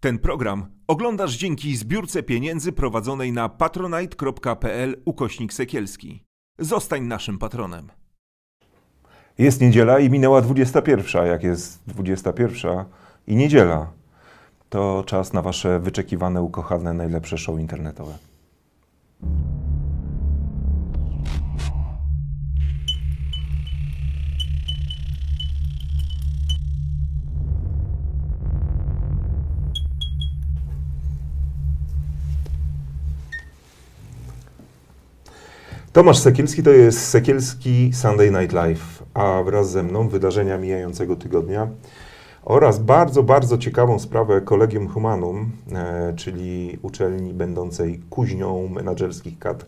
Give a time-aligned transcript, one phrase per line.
[0.00, 6.24] Ten program oglądasz dzięki zbiórce pieniędzy prowadzonej na patronite.pl ukośnik sekielski.
[6.58, 7.88] Zostań naszym patronem.
[9.38, 11.26] Jest niedziela i minęła 21.
[11.26, 12.84] Jak jest 21
[13.26, 13.92] i niedziela,
[14.68, 18.18] to czas na Wasze wyczekiwane, ukochane, najlepsze show internetowe.
[35.98, 41.68] Tomasz Sekielski to jest Sekielski Sunday Night Live, a wraz ze mną wydarzenia mijającego tygodnia
[42.44, 49.66] oraz bardzo, bardzo ciekawą sprawę Collegium Humanum, e, czyli uczelni będącej kuźnią menadżerskich kadr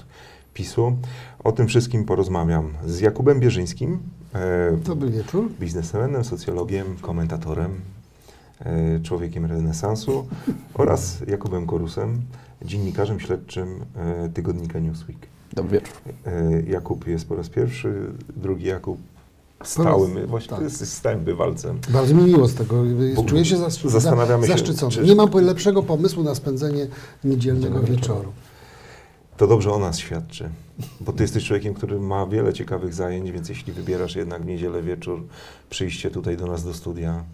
[0.55, 0.97] PiSu.
[1.45, 3.99] O tym wszystkim porozmawiam z Jakubem Bierzyńskim,
[4.35, 5.49] e, Dobry wieczór.
[5.60, 7.80] biznesmenem, socjologiem, komentatorem,
[8.60, 10.27] e, człowiekiem renesansu
[10.74, 12.23] oraz Jakubem Korusem,
[12.62, 15.40] dziennikarzem śledczym e, tygodnika Newsweek.
[15.52, 15.95] Dobry wieczór.
[16.26, 17.95] E, Jakub jest po raz pierwszy,
[18.37, 18.98] drugi Jakub
[19.65, 20.65] stałym, właściwie tak.
[20.65, 21.79] jest stałym bywalcem.
[21.88, 22.84] Bardzo mi miło z tego.
[23.26, 24.93] Czuję się zas- zastanawiamy się, zaszczycony.
[24.93, 26.87] czy- Nie mam lepszego pomysłu na spędzenie
[27.24, 28.32] niedzielnego wieczoru.
[29.37, 30.48] To dobrze o nas świadczy,
[31.01, 34.82] bo ty jesteś człowiekiem, który ma wiele ciekawych zajęć, więc jeśli wybierasz jednak w niedzielę
[34.82, 35.23] wieczór
[35.71, 37.24] przyjście tutaj do nas do studia,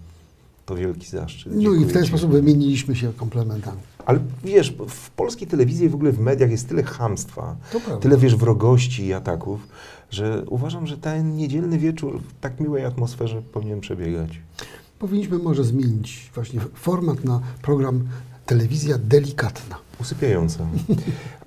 [0.67, 1.53] to wielki zaszczyt.
[1.53, 2.09] No i Dziękuję w ten ci.
[2.09, 3.79] sposób wymieniliśmy się komplementami.
[4.07, 6.83] Ale wiesz, w polskiej telewizji i w ogóle w mediach jest tyle
[7.81, 7.97] prawda.
[7.97, 9.69] tyle wiesz wrogości i ataków,
[10.11, 14.41] że uważam, że ten niedzielny wieczór w tak miłej atmosferze powinien przebiegać.
[14.99, 18.09] Powinniśmy może zmienić właśnie format na program
[18.47, 19.77] Telewizja Delikatna.
[20.01, 20.67] Usypiająca.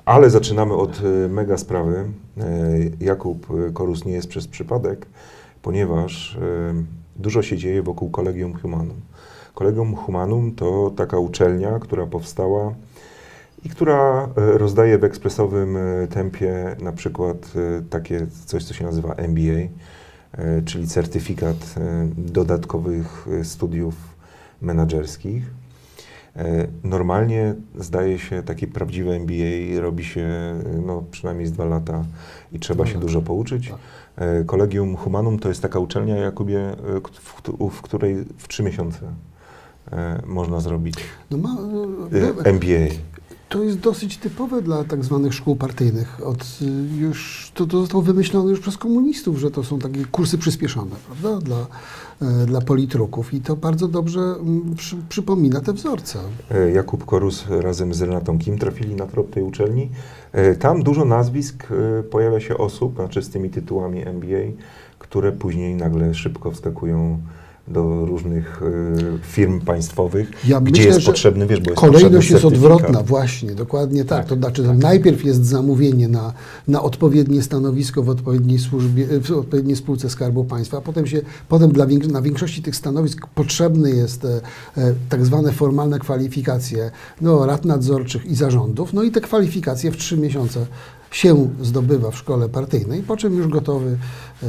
[0.05, 2.05] Ale zaczynamy od e, mega sprawy.
[2.37, 2.43] E,
[2.99, 5.05] Jakub Korus nie jest przez przypadek,
[5.61, 6.73] ponieważ e,
[7.19, 9.01] dużo się dzieje wokół Collegium Humanum.
[9.55, 12.73] Collegium Humanum to taka uczelnia, która powstała
[13.65, 18.85] i która e, rozdaje w ekspresowym e, tempie na przykład e, takie coś, co się
[18.85, 19.67] nazywa MBA,
[20.65, 21.75] czyli certyfikat
[22.17, 23.95] dodatkowych studiów
[24.61, 25.43] menedżerskich.
[26.83, 30.27] Normalnie zdaje się takie prawdziwe MBA robi się
[30.85, 32.05] no, przynajmniej z dwa lata
[32.51, 33.73] i trzeba się Dwa dużo pouczyć.
[34.19, 34.27] Tak.
[34.27, 34.43] E,
[34.97, 36.75] Humanum to jest taka uczelnia, Jakubie, e,
[37.13, 38.99] w, któ- w której w trzy miesiące
[39.91, 40.95] e, można zrobić
[41.31, 41.57] No ma,
[42.45, 42.95] MBA.
[43.49, 46.21] to jest dosyć typowe dla tak zwanych szkół partyjnych.
[46.25, 46.65] Od, y,
[46.97, 51.45] już, to, to zostało wymyślone już przez komunistów, że to są takie kursy przyspieszone prawda?
[51.45, 51.67] Dla,
[52.45, 53.33] dla politruków.
[53.33, 56.19] I to bardzo dobrze mm, przy, przypomina te wzorce.
[56.51, 59.89] E, Jakub Korus razem z Renatą Kim trafili na trop tej uczelni.
[60.31, 64.61] E, Tam dużo nazwisk e, pojawia się osób, znaczy z tymi tytułami MBA,
[64.99, 67.19] które później nagle szybko wskakują
[67.69, 68.67] do różnych e,
[69.21, 73.55] firm państwowych, Ja gdzie myślę, jest potrzebny, wiesz, bo jest potrzebny Kolejność jest odwrotna, właśnie,
[73.55, 74.19] dokładnie tak.
[74.19, 76.33] Tak, To znaczy, że najpierw jest zamówienie na,
[76.67, 81.71] na odpowiednie stanowisko w odpowiedniej służbie, w odpowiedniej spółce Skarbu Państwa, a potem, się, potem
[81.71, 84.41] dla na większości tych stanowisk potrzebne jest e,
[84.77, 86.91] e, tak zwane formalne kwalifikacje
[87.21, 90.65] no, rad nadzorczych i zarządów, no i te kwalifikacje w trzy miesiące
[91.11, 93.97] się zdobywa w szkole partyjnej, po czym już gotowy
[94.43, 94.47] e,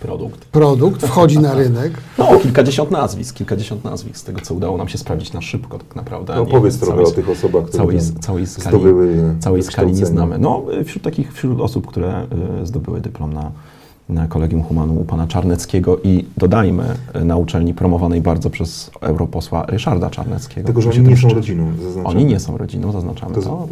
[0.00, 0.44] Produkt.
[0.44, 1.92] produkt wchodzi na rynek.
[2.18, 5.96] No, kilkadziesiąt nazwisk, kilkadziesiąt nazwisk z tego, co udało nam się sprawdzić na szybko tak
[5.96, 6.36] naprawdę.
[6.36, 10.38] No powiedz trochę o tych osobach, które całej, całej skali, zdobyły całej skali nie znamy.
[10.38, 12.26] No, wśród takich, wśród osób, które
[12.62, 13.50] y, zdobyły dyplom na,
[14.08, 19.66] na Kolegium Humanum u pana Czarneckiego i dodajmy, y, na uczelni promowanej bardzo przez europosła
[19.66, 20.66] Ryszarda Czarneckiego.
[20.66, 22.06] Tylko, że oni nie są rodziną, zaznaczam.
[22.06, 23.68] Oni nie są rodziną, zaznaczamy To to,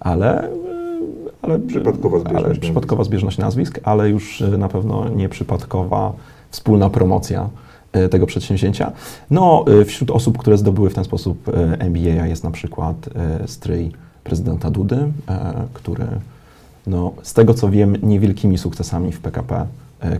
[0.00, 0.48] ale,
[1.42, 2.60] ale, Przypadkowa zbieżność ale nazwisk.
[2.60, 6.12] przypadkowa zbieżność nazwisk, ale już y, na pewno nieprzypadkowa
[6.50, 7.48] wspólna promocja
[7.96, 8.92] y, tego przedsięwzięcia.
[9.30, 12.96] No, y, wśród osób, które zdobyły w ten sposób MBA jest na przykład
[13.46, 13.92] stryj
[14.24, 15.12] prezydenta Dudy,
[15.72, 16.06] który
[16.86, 19.66] no, z tego co wiem niewielkimi sukcesami w PKP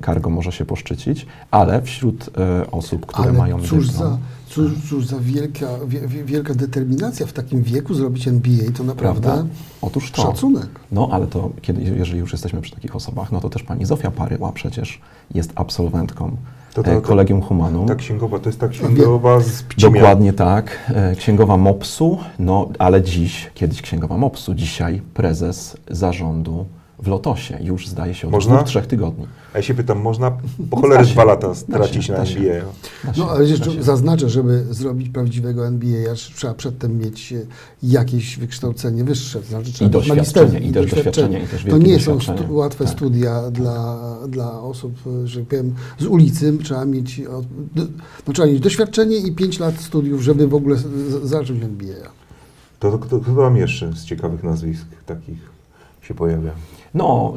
[0.07, 2.31] Cargo może się poszczycić, ale wśród
[2.71, 4.19] osób, które Ale mają cóż dyplom, za,
[4.51, 9.21] cóż, cóż za wielka, wie, wie- wielka determinacja w takim wieku zrobić MBA, to naprawdę
[9.23, 9.47] prawda?
[9.83, 10.23] Otóż to.
[10.23, 10.69] szacunek.
[10.93, 14.11] No, ale to kiedy, jeżeli już jesteśmy przy takich osobach, no to też pani Zofia
[14.11, 15.01] Paryła przecież
[15.35, 16.37] jest absolwentką
[16.75, 17.89] To to, ta- Kolegium Humanum.
[17.89, 19.93] Ta księgowa, to jest ta księgowa z Pcimia.
[19.93, 20.79] Dokładnie tak.
[20.95, 26.67] E, Księgowa MOPS-u, no ale dziś, kiedyś księgowa MOPS-u, dzisiaj prezes zarządu
[27.03, 28.55] w Lotosie już zdaje się od Można?
[28.57, 29.27] dwóch, trzech tygodni.
[29.55, 30.31] A ja się pytam, można
[30.71, 32.39] po cholerę dwa lata Da stracić się, na da się.
[32.41, 32.63] NBA?
[33.19, 37.37] No, ale jeszcze zaznaczę, żeby zrobić prawdziwego NBA, trzeba przedtem mieć e,
[37.83, 40.17] jakieś wykształcenie wyższe, to znaczy trzeba I mieć doświadczenie,
[40.47, 42.47] magisterskie, i też doświadczenie, i też To nie są doświadczenie.
[42.49, 42.93] stu, łatwe Tak.
[42.95, 43.99] studia dla,
[44.29, 44.93] dla osób,
[45.25, 46.59] e, że tak powiem, z ulicy.
[46.63, 47.21] Trzeba mieć,
[47.75, 47.87] do-
[48.27, 50.77] no, trzeba mieć doświadczenie i 5 lat studiów, żeby w ogóle
[51.23, 52.11] zacząć NBA.
[52.79, 55.39] To kto, kto tam jeszcze z ciekawych nazwisk takich
[56.03, 56.51] się pojawia?
[56.95, 57.34] No,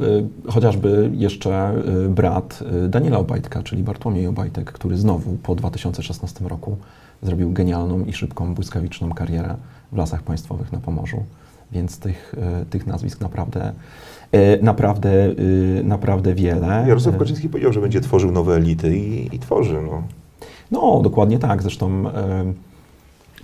[0.48, 1.74] y, chociażby jeszcze
[2.06, 6.78] y, brat y, Daniela Obajtka, czyli Bartłomiej Obajtek, który znowu po 2016 roku
[7.22, 9.56] zrobił genialną i szybką, błyskawiczną karierę
[9.92, 11.24] w lasach państwowych na Pomorzu.
[11.72, 12.36] Więc tych,
[12.70, 13.74] tych nazwisk naprawdę,
[14.62, 15.36] naprawdę,
[15.84, 16.86] naprawdę wiele.
[16.88, 19.82] Jarosław Kaczyński powiedział, że będzie tworzył nowe elity i, i tworzy.
[19.82, 20.04] No.
[20.72, 21.62] No, dokładnie tak.
[21.62, 22.04] Zresztą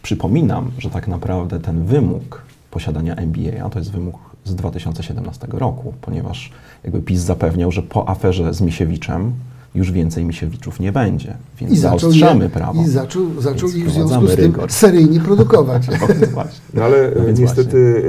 [0.01, 6.51] przypominam, że tak naprawdę ten wymóg posiadania MBA to jest wymóg z 2017 roku, ponieważ
[6.83, 9.31] jakby PiS zapewniał, że po aferze z Misiewiczem
[9.75, 12.81] już więcej Misiewiczów nie będzie, więc zaostrzamy je- prawo.
[12.81, 14.71] I zaczął, zaczął w związku z tym rygor.
[14.71, 15.88] seryjnie produkować.
[15.88, 15.97] No,
[16.33, 16.59] właśnie.
[16.74, 18.03] No ale No niestety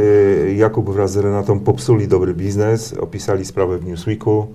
[0.48, 4.46] e, Jakub wraz z Renatą popsuli dobry biznes, opisali sprawę w Newsweeku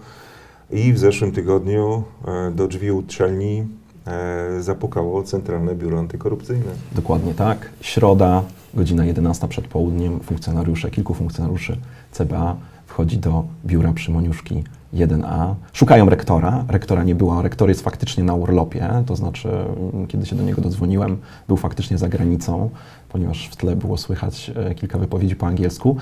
[0.72, 3.64] i w zeszłym tygodniu e, do drzwi uczelni
[4.08, 6.72] e, zapukało Centralne Biuro Antykorupcyjne.
[6.96, 7.70] Dokładnie tak.
[7.82, 8.44] Środa,
[8.76, 11.78] godzina 11 przed południem, funkcjonariusze, kilku funkcjonariuszy
[12.12, 12.56] CBA
[12.86, 14.64] wchodzi do biura przy Moniuszki
[14.94, 15.54] 1A.
[15.74, 16.66] Szukają rektora.
[16.68, 17.42] Rektora nie było.
[17.42, 19.50] Rektor jest faktycznie na urlopie, to znaczy,
[19.94, 21.18] mm, kiedy się do niego dodzwoniłem,
[21.48, 22.70] był faktycznie za granicą,
[23.10, 25.98] ponieważ w tle było słychać e, kilka wypowiedzi po angielsku.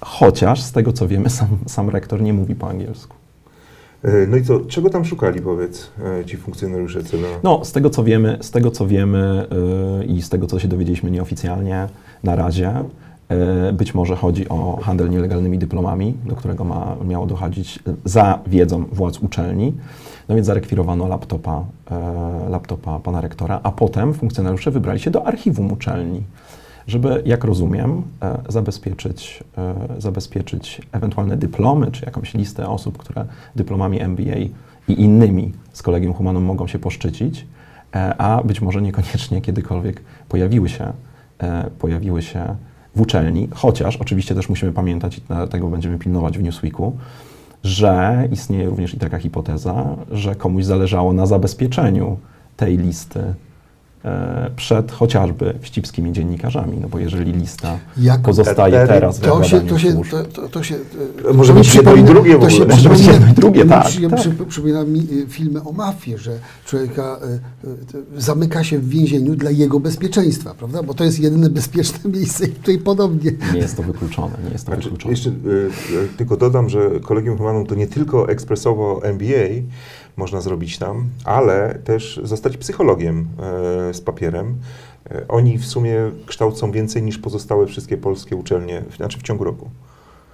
[0.00, 3.16] Chociaż z tego co wiemy, sam, sam rektor nie mówi po angielsku.
[4.04, 5.90] E, No i co, czego tam szukali, powiedz,
[6.20, 7.00] e, ci funkcjonariusze?
[7.42, 9.46] No, z tego co wiemy, z tego co wiemy
[9.98, 11.88] yy, i z tego co się dowiedzieliśmy nieoficjalnie
[12.22, 12.72] na razie,
[13.30, 18.84] yy, być może chodzi o handel nielegalnymi dyplomami, do którego ma, miało dochodzić za wiedzą
[18.92, 19.72] władz uczelni.
[20.28, 25.72] No więc zarekwirowano laptopa, yy, laptopa pana rektora, a potem funkcjonariusze wybrali się do archiwum
[25.72, 26.22] uczelni,
[26.86, 33.24] żeby, jak rozumiem, e, zabezpieczyć, e, zabezpieczyć ewentualne dyplomy, czy jakąś listę osób, które
[33.56, 34.38] dyplomami MBA
[34.88, 37.46] i innymi z Kolegium Humanum mogą się poszczycić,
[37.94, 40.92] e, a być może niekoniecznie kiedykolwiek pojawiły się,
[41.78, 42.56] pojawiły się
[42.96, 46.96] w uczelni, chociaż oczywiście też musimy pamiętać, i tego będziemy pilnować w Newsweeku,
[47.64, 52.16] że istnieje również i taka hipoteza, że komuś zależało na zabezpieczeniu
[52.56, 53.34] tej listy
[54.56, 59.78] przed chociażby wścibskimi dziennikarzami, no bo jeżeli lista Jak- pozostaje teraz w To się, to
[59.78, 60.74] się, służb, to, to, to się,
[61.30, 62.50] E, może być jedno i drugie w ogóle.
[62.50, 64.20] Może być przypomina- jedno i drugie, tak, przy- tak.
[64.20, 67.18] przy- Przypomina mi y, filmy o mafii, że człowieka
[67.64, 70.82] y, zamyka się w więzieniu dla jego bezpieczeństwa, prawda?
[70.82, 73.32] Bo to jest jedyne bezpieczne miejsce i tutaj podobnie.
[73.54, 75.10] nie jest to wykluczone, nie jest to Znaczy, wykluczone.
[75.12, 75.34] jeszcze y,
[76.16, 79.48] tylko dodam, że Kolegium Humanum to nie tylko ekspresowo MBA
[80.16, 83.28] można zrobić tam, ale też zostać psychologiem
[83.90, 84.54] e, z papierem.
[85.10, 85.96] E, Oni w sumie
[86.26, 89.70] kształcą więcej niż pozostałe wszystkie polskie uczelnie, znaczy w ciągu roku.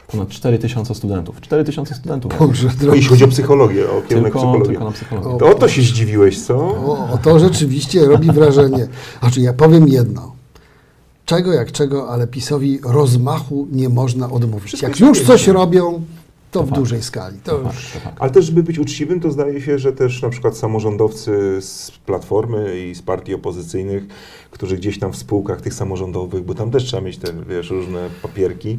[0.06, 1.40] Ponad 4000 studentów.
[1.40, 2.38] 4000 studentów.
[2.38, 2.96] Boże, No, drogi.
[2.96, 4.66] jeśli chodzi o psychologię, o kierunek Tylko, psychologii.
[4.68, 5.28] tylko na psychologię.
[5.30, 6.56] O, To o to się zdziwiłeś, co?
[6.58, 8.88] O, o, to rzeczywiście robi wrażenie.
[9.20, 10.32] Znaczy, ja powiem jedno.
[11.24, 14.64] Czego jak czego, ale PiSowi rozmachu nie można odmówić.
[14.66, 16.02] Wszystko Jak już coś robią,
[16.50, 16.80] to To w fakt.
[16.80, 17.38] dużej skali.
[17.44, 17.66] To To już...
[17.76, 18.16] fakt, to fakt.
[18.20, 22.80] Ale też, żeby być uczciwym, to zdaje się, że też na przykład samorządowcy z Platformy
[22.88, 24.02] i z partii opozycyjnych,
[24.50, 28.08] którzy gdzieś tam w spółkach tych samorządowych, bo tam też trzeba mieć te, wiesz, różne
[28.22, 28.78] papierki,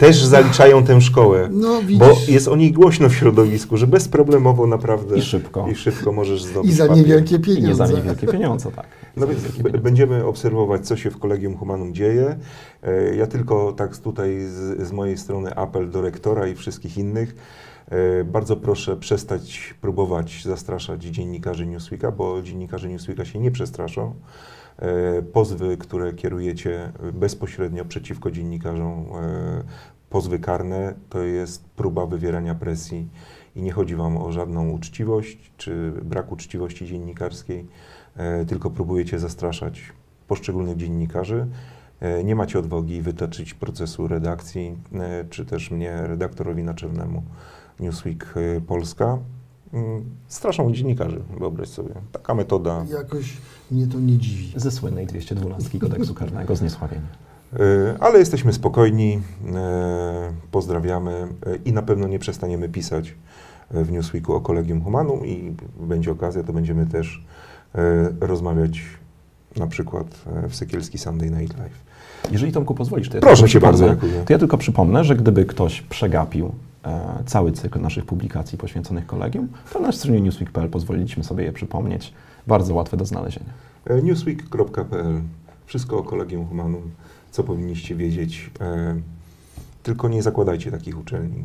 [0.00, 1.48] też zaliczają tę szkołę.
[1.52, 1.98] No, widzisz.
[1.98, 5.68] Bo jest o niej głośno w środowisku, że bezproblemowo naprawdę I szybko.
[5.68, 7.02] i szybko możesz zdobyć I za papier.
[7.02, 7.94] niewielkie I nie za pieniądze.
[7.94, 8.86] niewielkie pieniądze, tak.
[9.16, 9.40] No więc
[9.82, 12.36] będziemy obserwować, co się w Kolegium Humanum dzieje.
[12.82, 17.34] E, Ja tylko tak tutaj z, z mojej strony apel do rektora i wszystkich innych.
[17.90, 24.14] E, Bardzo proszę przestać próbować zastraszać dziennikarzy Newsweeka, bo dziennikarze Newsweeka się nie przestraszą.
[24.78, 29.04] E, Pozwy, które kierujecie bezpośrednio przeciwko dziennikarzom,
[30.10, 33.08] pozwy karne, to jest próba wywierania presji
[33.56, 37.66] i nie chodzi Wam o żadną uczciwość czy brak uczciwości dziennikarskiej,
[38.16, 39.82] e, tylko próbujecie zastraszać
[40.28, 41.46] poszczególnych dziennikarzy.
[42.00, 47.22] E, Nie macie odwagi wytoczyć procesu redakcji, e, czy też mnie, redaktorowi naczelnemu
[47.80, 48.34] Newsweek
[48.66, 49.18] Polska.
[49.72, 51.94] Mm, Straszą dziennikarzy, wyobraź sobie.
[52.12, 52.84] Taka metoda.
[52.92, 53.36] Jakoś
[53.70, 54.52] mnie to nie dziwi.
[54.56, 57.29] Ze słynnej 212 kodeksu karnego zniesławienia.
[57.52, 59.20] E, Ale jesteśmy spokojni,
[59.54, 61.12] e, pozdrawiamy
[61.46, 63.14] e, i na pewno nie przestaniemy pisać
[63.70, 67.24] w Newsweeku o Kolegium Humanum i będzie okazja, to będziemy też
[68.20, 68.80] rozmawiać
[69.56, 70.06] na przykład
[70.48, 71.90] w Sekielski Sunday Night Live.
[72.32, 73.88] Jeżeli Tomku pozwolisz, to ja Proszę cię bardzo.
[74.26, 76.52] To ja tylko przypomnę, że gdyby ktoś przegapił
[76.84, 82.12] e, cały cykl naszych publikacji poświęconych kolegium, to na stronie newsweek.pl pozwoliliśmy sobie je przypomnieć.
[82.46, 83.50] Bardzo łatwe do znalezienia.
[84.02, 85.20] Newsweek.pl.
[85.70, 86.90] Wszystko o Kolegium Humanum,
[87.30, 88.50] co powinniście wiedzieć.
[88.60, 89.00] E,
[89.82, 91.42] tylko nie zakładajcie takich uczelni,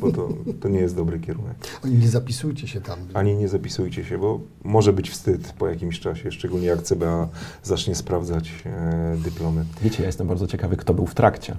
[0.00, 0.28] bo to,
[0.60, 1.56] to nie jest dobry kierunek.
[1.84, 2.98] Oni nie zapisujcie się tam.
[3.14, 7.28] Ani nie zapisujcie się, bo może być wstyd po jakimś czasie, szczególnie jak CBA
[7.62, 9.64] zacznie sprawdzać e, dyplomy.
[9.82, 11.56] Wiecie, ja jestem bardzo ciekawy, kto był w trakcie.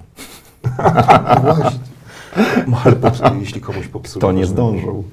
[3.02, 4.20] Popsu- jeśli komuś popsuli.
[4.20, 5.04] Kto nie zdążył.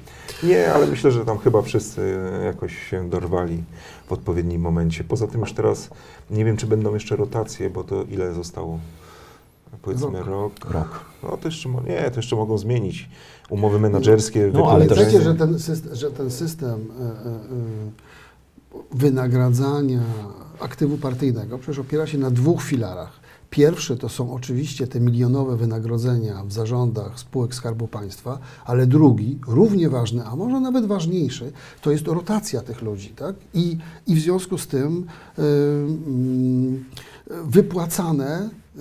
[0.43, 3.63] Nie, ale myślę, że tam chyba wszyscy jakoś się dorwali
[4.07, 5.03] w odpowiednim momencie.
[5.03, 5.89] Poza tym już teraz
[6.29, 8.79] nie wiem, czy będą jeszcze rotacje, bo to ile zostało?
[9.81, 10.53] Powiedzmy Rok.
[10.71, 11.05] rok.
[11.24, 13.10] No to jeszcze, nie, to jeszcze mogą zmienić
[13.50, 14.51] umowy menedżerskie.
[14.53, 20.01] No, ale Pamiętajcie, że ten system, że ten system e, e, e, wynagradzania
[20.60, 23.21] aktywu partyjnego przecież opiera się na dwóch filarach.
[23.51, 29.89] Pierwszy to są oczywiście te milionowe wynagrodzenia w zarządach spółek Skarbu Państwa, ale drugi, równie
[29.89, 33.10] ważny, a może nawet ważniejszy, to jest rotacja tych ludzi.
[33.10, 33.36] Tak?
[33.53, 33.77] I,
[34.08, 35.05] I w związku z tym
[35.39, 36.86] y, mm,
[37.43, 38.79] wypłacane y,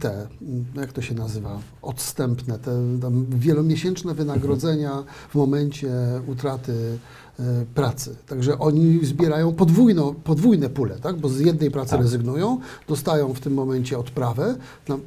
[0.00, 0.28] te,
[0.74, 2.98] jak to się nazywa, odstępne, te
[3.28, 5.90] wielomiesięczne wynagrodzenia w momencie
[6.26, 6.98] utraty
[7.74, 8.16] pracy.
[8.26, 11.16] Także oni zbierają podwójno, podwójne pule, tak?
[11.16, 12.00] bo z jednej pracy Tak.
[12.00, 14.54] rezygnują, dostają w tym momencie odprawę,
[14.88, 14.98] na, y,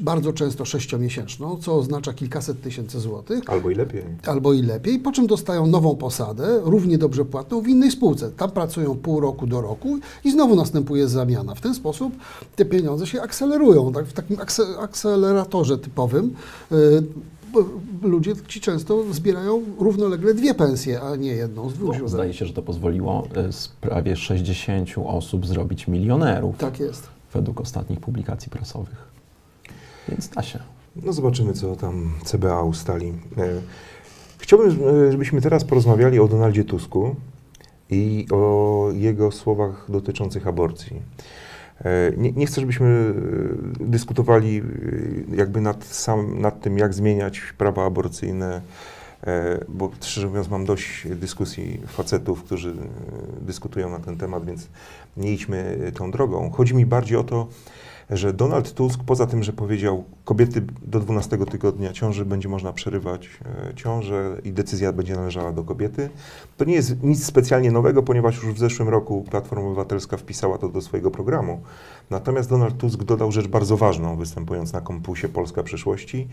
[0.00, 4.02] bardzo często sześciomiesięczną, co oznacza kilkaset tysięcy złotych, Albo i lepiej.
[4.26, 8.30] albo i lepiej, po czym dostają nową posadę, równie dobrze płatną w innej spółce.
[8.30, 11.54] Tam pracują pół roku do roku i znowu następuje zamiana.
[11.54, 12.12] W ten sposób
[12.56, 13.92] te pieniądze się akcelerują.
[13.92, 14.06] Tak?
[14.06, 14.36] W takim
[14.80, 16.34] akceleratorze typowym
[16.70, 16.76] b-
[18.02, 22.08] ludzie ci często zbierają równolegle dwie pensje, a nie jedną z dwóch źródeł.
[22.08, 27.08] Zdaje się, że to pozwoliło e, z prawie 60 osób zrobić milionerów Tak jest.
[27.32, 29.08] według ostatnich publikacji prasowych.
[30.08, 30.58] Więc da się.
[30.96, 33.08] No zobaczymy, co tam CBA ustali.
[33.38, 33.48] E,
[34.38, 34.70] Chciałbym,
[35.06, 37.16] e, żebyśmy teraz porozmawiali o Donaldzie Tusku
[37.90, 41.02] i o jego słowach dotyczących aborcji.
[41.84, 43.14] E, Nie, nie chcę, żebyśmy
[43.80, 44.62] e, dyskutowali
[45.32, 48.60] e, jakby nad, sam, nad tym, jak zmieniać prawa aborcyjne,
[49.68, 52.74] bo szczerze mówiąc mam dość dyskusji facetów, którzy
[53.40, 54.68] dyskutują na ten temat, więc
[55.16, 56.50] nie idźmy tą drogą.
[56.50, 57.48] Chodzi mi bardziej o to,
[58.10, 63.28] że Donald Tusk, poza tym, że powiedział, kobiety do 12 tygodnia ciąży będzie można przerywać
[63.70, 66.10] e, ciążę i decyzja będzie należała do kobiety,
[66.56, 70.68] to nie jest nic specjalnie nowego, ponieważ już w zeszłym roku Platforma Obywatelska wpisała to
[70.68, 71.62] do swojego programu.
[72.10, 76.28] Natomiast Donald Tusk dodał rzecz bardzo ważną, występując na kompusie Polska Przyszłości,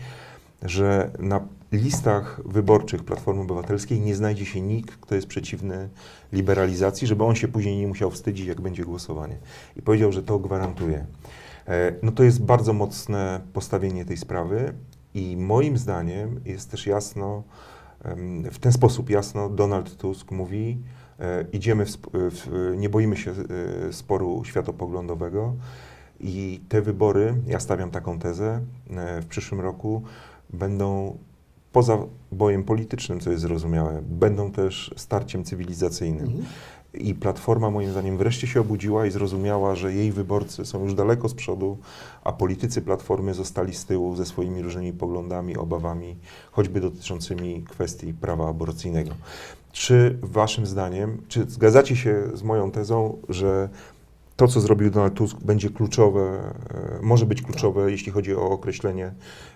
[0.62, 1.40] że na
[1.72, 5.88] listach wyborczych Platformy Obywatelskiej nie znajdzie się nikt, kto jest przeciwny
[6.32, 9.36] liberalizacji, żeby on się później nie musiał wstydzić, jak będzie głosowanie.
[9.76, 11.06] I powiedział, że to gwarantuje.
[11.68, 14.72] E, No to jest bardzo mocne postawienie tej sprawy
[15.14, 17.42] i moim zdaniem jest też jasno,
[18.52, 20.78] w ten sposób jasno Donald Tusk mówi,
[21.20, 23.30] e, idziemy w, sp- w, nie boimy się
[23.88, 25.54] e, sporu światopoglądowego
[26.20, 30.02] i te wybory, ja stawiam taką tezę, e, w przyszłym roku
[30.52, 31.18] będą
[31.72, 31.98] poza
[32.32, 36.26] bojem politycznym, co jest zrozumiałe, będą też starciem cywilizacyjnym.
[36.26, 36.44] Mhm.
[36.94, 41.28] I Platforma moim zdaniem wreszcie się obudziła i zrozumiała, że jej wyborcy są już daleko
[41.28, 41.78] z przodu,
[42.24, 46.16] a politycy Platformy zostali z tyłu ze swoimi różnymi poglądami, obawami,
[46.52, 49.10] choćby dotyczącymi kwestii prawa aborcyjnego.
[49.72, 53.68] Czy waszym zdaniem, czy zgadzacie się z moją tezą, że
[54.36, 59.12] to, co zrobił Donald Tusk, będzie kluczowe, e, może być kluczowe, jeśli chodzi o określenie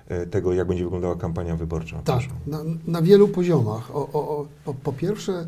[0.08, 2.00] e, tego, jak będzie wyglądała kampania wyborcza?
[2.04, 3.96] Tak, na, na wielu poziomach.
[3.96, 5.46] O, o, o, po, po pierwsze,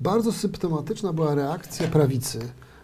[0.00, 2.38] bardzo symptomatyczna była reakcja prawicy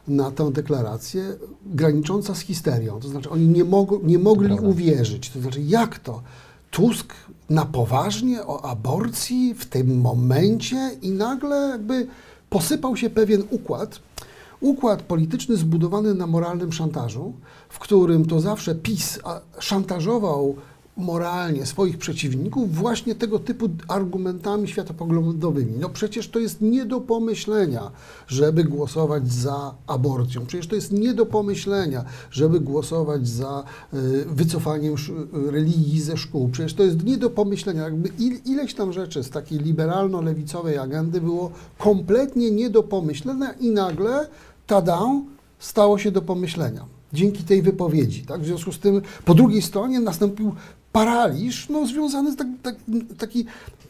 [0.09, 3.01] na tę deklarację, granicząca z histerią.
[3.01, 4.69] To znaczy, oni nie, mogo, nie mogli Prawda.
[4.69, 5.31] uwierzyć.
[5.31, 6.23] To znaczy, jak to?
[6.71, 7.15] Tusk
[7.51, 12.07] na poważnie o aborcji w tym momencie i nagle jakby
[12.51, 14.01] posypał się pewien układ,
[14.61, 17.33] układ polityczny zbudowany na moralnym szantażu,
[17.69, 19.19] w którym to zawsze PiS
[19.59, 20.57] szantażował
[20.97, 25.73] moralnie swoich przeciwników właśnie tego typu argumentami światopoglądowymi.
[25.81, 27.91] No przecież to jest nie do pomyślenia,
[28.29, 30.47] żeby głosować za aborcją.
[30.47, 36.49] Przecież to jest nie do pomyślenia, żeby głosować za y, wycofaniem sz- religii ze szkół.
[36.49, 37.83] Przecież to jest nie do pomyślenia.
[37.83, 43.71] Jakby il, ileś tam rzeczy z takiej liberalno-lewicowej agendy było kompletnie nie do pomyślenia i
[43.71, 44.29] nagle,
[44.67, 45.01] tada,
[45.59, 46.85] stało się do pomyślenia.
[47.13, 48.23] Dzięki tej wypowiedzi.
[48.23, 48.41] Tak?
[48.41, 50.55] W związku z tym po drugiej stronie nastąpił
[50.97, 52.75] paraliż no, związany tak, tak,
[53.19, 53.45] taki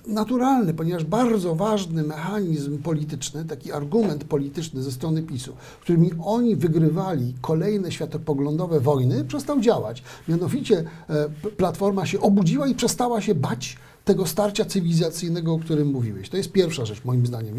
[0.07, 7.35] naturalny, ponieważ bardzo ważny mechanizm polityczny, taki argument polityczny ze strony PiSu, którymi oni wygrywali
[7.41, 10.03] kolejne światopoglądowe wojny, przestał działać.
[10.29, 16.29] Mianowicie e, Platforma się obudziła i przestała się bać tego starcia cywilizacyjnego, o którym mówiłeś.
[16.29, 17.55] To jest pierwsza rzecz, moim zdaniem.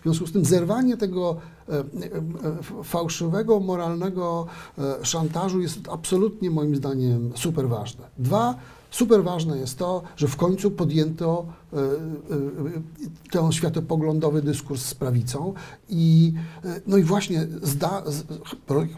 [0.00, 1.36] W związku, z tym zerwanie tego
[1.68, 1.84] e, e,
[2.84, 4.46] fałszywego, moralnego
[5.02, 8.04] szantażu jest absolutnie, moim zdaniem, super ważne.
[8.18, 8.54] Dwa,
[8.90, 11.46] Super ważne jest to, że w końcu podjęto
[13.30, 15.54] ten światopoglądowy dyskurs z prawicą
[15.88, 16.32] i,
[16.86, 18.02] no i właśnie zda,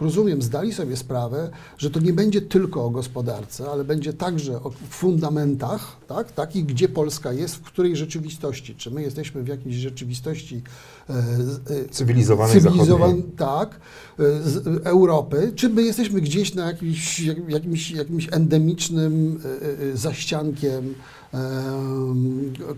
[0.00, 4.70] rozumiem, zdali sobie sprawę, że to nie będzie tylko o gospodarce, ale będzie także o
[4.70, 8.74] fundamentach, tak, takich, gdzie Polska jest, w której rzeczywistości.
[8.74, 10.62] Czy my jesteśmy w jakiejś rzeczywistości
[11.10, 13.22] e, e, Cywilizowanej zachodniej.
[13.36, 13.70] tak,
[14.18, 19.40] e, z Europy, czy my jesteśmy gdzieś na jakimś, jak- jakimś, jakimś endemicznym
[19.94, 20.94] zaściankiem, em,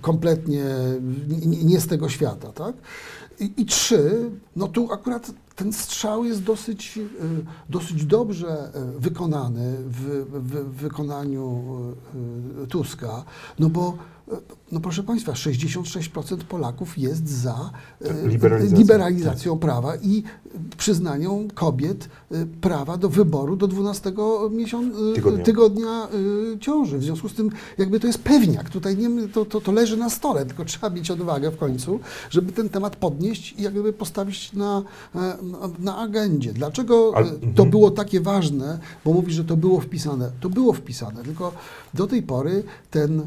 [0.01, 0.65] kompletnie
[1.47, 2.75] nie, z tego świata, tak?
[3.41, 7.03] I, I trzy, no tu akurat ten strzał jest dosyć, e,
[7.69, 11.65] dosyć dobrze e, wykonany w, w, w wykonaniu
[12.63, 13.25] e, Tuska,
[13.59, 13.99] no bo
[14.75, 18.79] no proszę Państwa, 66% Polaków jest za e, Liberalizacją.
[18.79, 20.23] liberalizacją prawa i
[20.77, 24.13] przyznanią kobiet e, prawa do wyboru do 12
[24.51, 25.45] miesiąc, e, Tygodnia.
[25.45, 26.09] tygodnia
[26.61, 26.99] ciąży.
[26.99, 28.71] W związku z tym jakby to jest pewniak.
[28.71, 32.01] Tutaj nie, to, to, to leży na stole, tylko trzeba mieć odwagę w końcu,
[32.31, 34.83] żeby ten temat podnieść i jakby postawić na,
[35.79, 36.53] na, agendzie.
[36.53, 37.71] Dlaczego Ale- to mhm.
[37.71, 40.31] było takie ważne, bo mówisz, że to było wpisane.
[40.41, 41.53] To było wpisane, tylko
[41.95, 43.27] do tej pory ten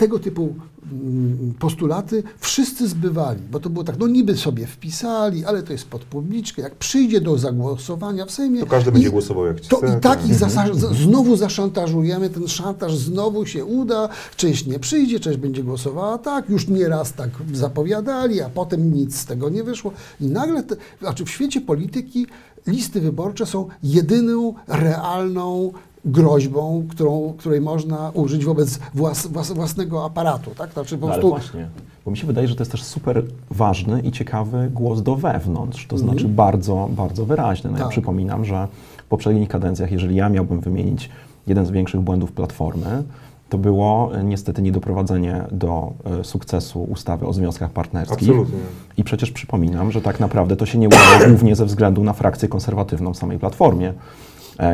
[0.00, 0.54] tego typu
[0.92, 5.84] mm, postulaty wszyscy zbywali, bo to było tak, no niby sobie wpisali, ale to jest
[5.88, 8.60] pod publiczkę, jak przyjdzie do zagłosowania w Sejmie...
[8.60, 9.96] To każdy i- będzie głosował jak to chce.
[9.98, 10.50] i tak ich tak.
[10.50, 16.48] zasa- znowu zaszantażujemy, ten szantaż znowu się uda, część nie przyjdzie, część będzie głosowała tak,
[16.50, 19.92] już nieraz tak zapowiadali, a potem nic z tego nie wyszło.
[20.20, 22.26] I nagle, te, znaczy w świecie polityki
[22.66, 25.72] listy wyborcze są jedyną realną
[26.04, 30.72] groźbą, którą, której można użyć wobec włas, włas, własnego aparatu, tak?
[30.72, 31.68] Znaczy po No, ale prostu właśnie,
[32.04, 35.86] bo mi się wydaje, że to jest też super ważny i ciekawy głos do wewnątrz,
[35.86, 36.10] to Mhm.
[36.12, 37.70] znaczy bardzo, bardzo wyraźny.
[37.70, 37.92] No ja Tak.
[37.92, 41.10] przypominam, że w poprzednich kadencjach, jeżeli ja miałbym wymienić
[41.46, 43.02] jeden z większych błędów Platformy,
[43.48, 48.18] to było e, niestety niedoprowadzenie do e, sukcesu ustawy o związkach partnerskich.
[48.28, 48.58] Absolutnie.
[48.96, 52.48] I przecież przypominam, że tak naprawdę to się nie udało głównie ze względu na frakcję
[52.48, 53.92] konserwatywną w samej Platformie,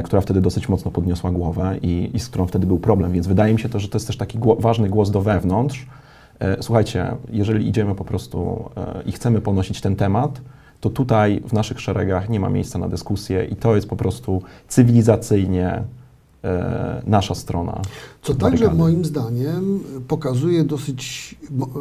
[0.04, 3.12] która wtedy dosyć mocno podniosła głowę i, i z którą wtedy był problem.
[3.12, 5.86] Więc wydaje mi się to, że to jest też taki gło- ważny głos do wewnątrz.
[6.38, 10.40] E, Słuchajcie, jeżeli idziemy po prostu e, i chcemy ponosić ten temat,
[10.80, 14.42] to tutaj w naszych szeregach nie ma miejsca na dyskusję i to jest po prostu
[14.68, 15.82] cywilizacyjnie
[16.44, 17.82] e, nasza strona.
[18.22, 21.34] Co także moim zdaniem pokazuje dosyć,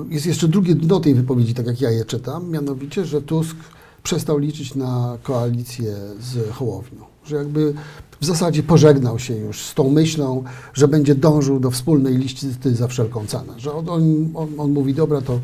[0.09, 3.55] jest jeszcze drugie dno tej wypowiedzi, tak jak ja je czytam, mianowicie, że Tusk
[4.03, 7.14] przestał liczyć na koalicję z Hołownią.
[7.25, 7.73] Że jakby
[8.21, 12.87] w zasadzie pożegnał się już z tą myślą, że będzie dążył do wspólnej listy za
[12.87, 13.53] wszelką cenę.
[13.57, 15.39] Że on, on, on, mówi, dobra, to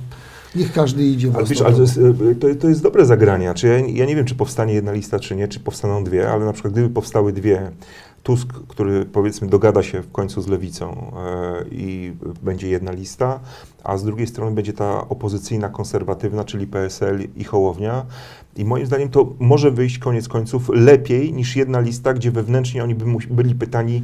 [0.56, 3.54] niech każdy idzie Ale wiesz, ale to jest, e, to, to jest dobre zagranie.
[3.54, 6.46] Czy ja, ja nie wiem, czy powstanie jedna lista, czy nie, czy powstaną dwie, ale
[6.46, 7.72] na przykład gdyby powstały dwie,
[8.24, 13.40] Tusk, który powiedzmy dogada się w końcu z lewicą e, i będzie jedna lista,
[13.84, 18.06] a z drugiej strony będzie ta opozycyjna, konserwatywna, czyli PSL i Hołownia.
[18.58, 22.96] I moim zdaniem to może wyjść koniec końców lepiej niż jedna lista, gdzie wewnętrznie oni
[22.96, 24.04] by byli pytani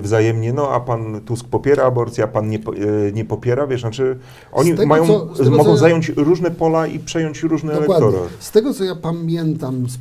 [0.00, 4.18] wzajemnie, no a pan Tusk popiera aborcję, a pan nie, e, nie popiera, wiesz, znaczy
[4.52, 8.06] oni tego, mają, co- tego, mogą ja- zająć różne pola i przejąć różny Dokładnie.
[8.06, 8.28] elektorat.
[8.40, 9.98] Z tego, co ja pamiętam z,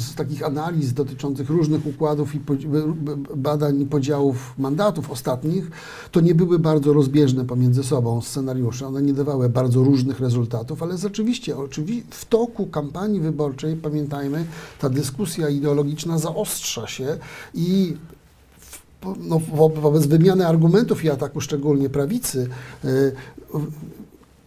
[0.00, 2.40] z takich analiz dotyczących różnych układów i
[3.36, 5.70] badań podziałów mandatów ostatnich,
[6.12, 8.86] to nie były bardzo rozbieżne pomiędzy sobą scenariusze.
[8.86, 14.44] One nie dawały bardzo różnych rezultatów, ale rzeczywiście oczywi- w toku kampanii wyborczej, pamiętajmy,
[14.78, 17.18] ta dyskusja ideologiczna zaostrza się
[17.54, 17.96] i
[19.18, 22.48] no, wo- wobec wymiany argumentów i ataku szczególnie prawicy,
[22.84, 23.12] y,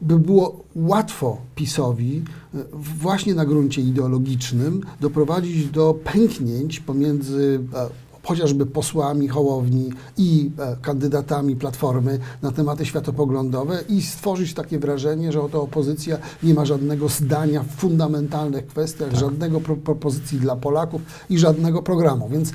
[0.02, 2.24] by było łatwo PiSowi
[2.56, 7.90] e, właśnie na gruncie ideologicznym doprowadzić do pęknięć pomiędzy e,
[8.24, 15.42] chociażby posłami Hołowni i e, kandydatami Platformy na tematy światopoglądowe i stworzyć takie wrażenie, że
[15.42, 21.40] oto opozycja nie ma żadnego zdania w fundamentalnych kwestiach, żadnego pro propozycji dla Polaków i
[21.40, 22.30] żadnego programu.
[22.30, 22.52] Więc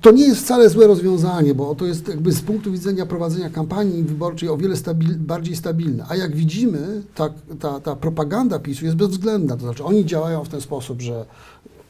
[0.00, 4.02] to nie jest wcale złe rozwiązanie, bo to jest jakby z punktu widzenia prowadzenia kampanii
[4.02, 6.04] wyborczej o wiele stabil, bardziej stabilne.
[6.08, 9.56] A jak widzimy, ta, ta, ta propaganda PiSu jest bezwzględna.
[9.56, 11.26] To znaczy oni działają w ten sposób, że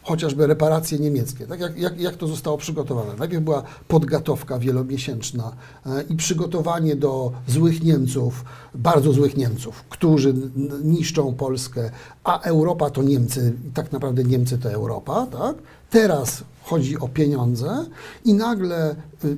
[0.09, 3.15] chociażby reparacje niemieckie, tak jak, jak, jak to zostało przygotowane.
[3.19, 5.53] Najpierw była podgatowka wielomiesięczna
[5.87, 8.45] e, i przygotowanie do złych Niemców,
[8.75, 10.35] bardzo złych Niemców, którzy
[10.85, 11.91] niszczą Polskę,
[12.25, 15.57] a Europa to Niemcy, tak naprawdę Niemcy to Europa, tak?
[15.91, 17.87] Teraz chodzi o pieniądze
[18.25, 19.37] i nagle y,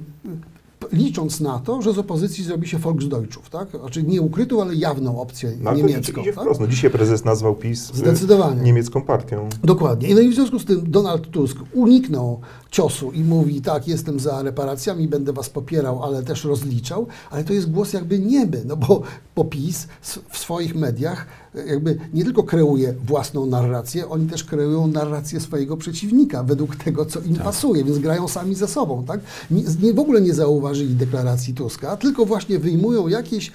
[0.93, 3.69] licząc na to, że z opozycji zrobi się Volksdeutschów, tak?
[3.71, 6.21] Znaczy nie ukrytą, ale jawną opcję No, niemiecką.
[6.21, 6.43] idzie tak?
[6.45, 6.61] wprost.
[6.61, 8.63] No, dzisiaj prezes nazwał PiS e, Zdecydowanie.
[8.63, 9.49] niemiecką partią.
[9.65, 10.15] Dokładnie.
[10.15, 12.41] No i w związku z tym Donald Tusk uniknął
[12.71, 17.53] ciosu i mówi, tak, jestem za reparacjami, będę was popierał, ale też rozliczał, ale to
[17.53, 19.03] jest głos jakby nieby, no bo,
[19.45, 19.89] PiS
[20.31, 21.27] w swoich mediach
[21.67, 27.21] jakby nie tylko kreuje własną narrację, oni też kreują narrację swojego przeciwnika według tego, co
[27.21, 29.21] im pasuje, więc grają sami ze sobą, tak?
[29.51, 33.53] Nie, nie, w ogóle nie zauważyli deklaracji Tuska, tylko właśnie wyjmują jakieś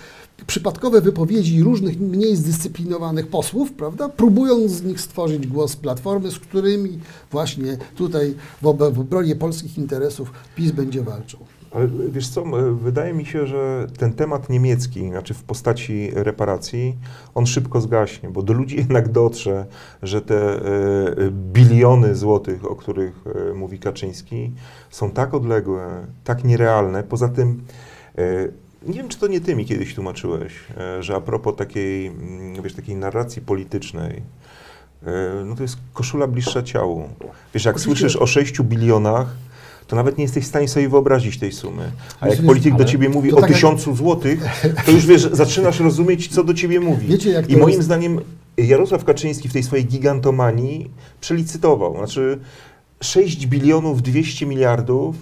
[0.48, 7.00] przypadkowe wypowiedzi różnych mniej zdyscyplinowanych posłów, prawda, próbując z nich stworzyć głos Platformy, z którymi
[7.32, 11.40] właśnie tutaj w obronie polskich interesów PiS będzie walczył.
[11.76, 16.96] Ale wiesz co, wydaje mi się, że ten temat niemiecki, znaczy w postaci reparacji,
[17.34, 19.66] on szybko zgaśnie, bo do ludzi jednak dotrze,
[20.04, 20.62] że te e,
[21.32, 23.14] biliony złotych, o których
[23.52, 24.52] e, mówi Kaczyński,
[24.90, 27.04] są tak odległe, tak nierealne.
[27.04, 27.64] Poza tym,
[28.18, 28.48] e,
[28.88, 30.54] nie wiem, czy to nie ty mi kiedyś tłumaczyłeś,
[31.00, 34.22] że a propos takiej, mm, wiesz, takiej narracji politycznej,
[35.46, 37.10] no to jest koszula bliższa ciału.
[37.54, 38.02] Wiesz, jak Oczywiście.
[38.02, 39.36] słyszysz o 6 bilionach,
[39.88, 41.92] to nawet nie jesteś w stanie sobie wyobrazić tej sumy.
[42.20, 44.46] A jak Wiesz, polityk do ciebie mówi o tak jak- tysiącu złotych,
[44.86, 47.08] to już wiesz, zaczynasz rozumieć, co do ciebie mówi.
[47.08, 48.22] Wiecie, jak I moim jest- zdaniem
[48.58, 50.90] Jarosław Kaczyński w tej swojej gigantomanii
[51.22, 51.98] przelicytował.
[51.98, 52.40] Znaczy
[53.06, 55.16] 6 bilionów 200 miliardów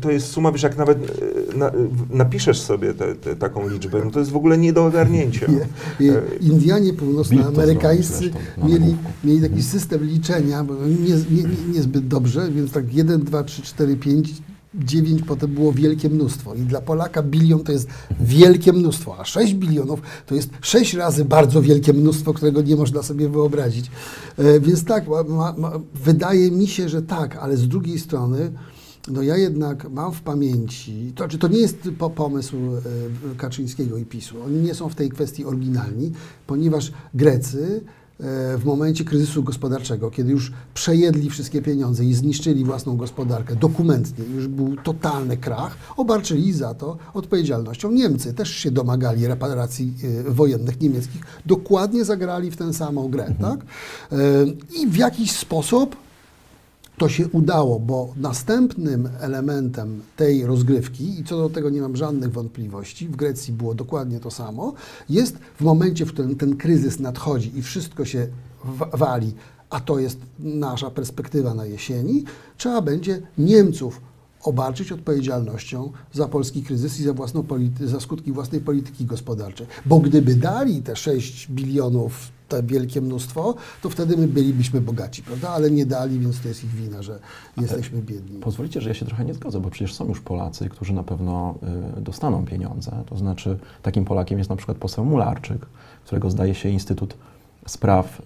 [0.00, 1.72] to jest suma, wiesz, jak nawet e, na,
[2.10, 5.46] napiszesz sobie te, te, taką liczbę, no to jest w ogóle nie do ogarnięcia.
[6.00, 9.10] E, Indianie północnoamerykańscy mieli, nagłówku.
[9.24, 13.62] mieli taki system liczenia, bo nie, nie, nie, niezbyt dobrze, więc tak 1, 2, 3,
[13.62, 14.32] 4, 5,
[14.74, 16.54] 9, potem było wielkie mnóstwo.
[16.54, 17.88] I dla Polaka bilion to jest
[18.20, 23.02] wielkie mnóstwo, a 6 bilionów to jest 6 razy bardzo wielkie mnóstwo, którego nie można
[23.02, 23.90] sobie wyobrazić.
[24.38, 28.52] E, więc tak, ma, ma, wydaje mi się, że tak, ale z drugiej strony
[29.10, 33.96] no ja jednak mam w pamięci, to znaczy to nie jest po, pomysł e, Kaczyńskiego
[33.96, 34.42] i PiSu.
[34.42, 36.12] Oni nie są w tej kwestii oryginalni,
[36.46, 37.84] ponieważ Grecy
[38.58, 44.48] w momencie kryzysu gospodarczego, kiedy już przejedli wszystkie pieniądze i zniszczyli własną gospodarkę, dokumentnie, już
[44.48, 48.34] był totalny krach, obarczyli za to odpowiedzialnością Niemcy.
[48.34, 49.94] Też się domagali reparacji
[50.26, 51.22] e, wojennych niemieckich.
[51.46, 53.60] Dokładnie zagrali w tę samą grę, tak?
[54.12, 54.16] E,
[54.82, 55.96] I w jakiś sposób
[56.98, 62.32] to się udało, bo następnym elementem tej rozgrywki, i co do tego nie mam żadnych
[62.32, 64.74] wątpliwości, w Grecji było dokładnie to samo,
[65.08, 68.28] jest w momencie, w którym ten kryzys nadchodzi i wszystko się
[68.64, 69.32] wa- wali,
[69.70, 72.24] a to jest nasza perspektywa na jesieni,
[72.56, 74.00] trzeba będzie Niemców
[74.42, 77.44] obarczyć odpowiedzialnością za polski kryzys i za, własną
[77.84, 79.66] za skutki własnej polityki gospodarczej.
[79.86, 85.48] Bo gdyby dali te 6 bilionów, te wielkie mnóstwo, to wtedy my bylibyśmy bogaci, prawda?
[85.48, 87.18] Ale nie dali, więc to jest ich wina, że
[87.56, 88.40] jesteśmy biedni.
[88.40, 91.54] Pozwolicie, że ja się trochę nie zgodzę, bo przecież są już Polacy, którzy na pewno
[91.98, 92.92] y, dostaną pieniądze.
[93.06, 95.66] To znaczy, takim Polakiem jest na przykład poseł Mularczyk,
[96.04, 97.14] którego zdaje się Instytut
[97.66, 98.24] Spraw y,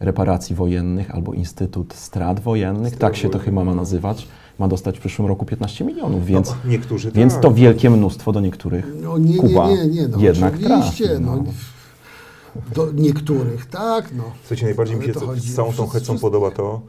[0.00, 5.00] Reparacji Wojennych albo Instytut Strat Wojennych, tak się to chyba ma nazywać, ma dostać w
[5.00, 7.42] przyszłym roku 15 milionów, więc, no, niektórzy więc tak.
[7.42, 11.24] to wielkie mnóstwo do niektórych No nie, nie, Kuba nie, nie, no jednak oczywiście, trafi.
[11.24, 11.44] no.
[12.74, 14.24] Do niektórych, tak, no.
[14.40, 16.80] Słuchajcie, najbardziej mi się chodzi z całą tą hecą podoba to,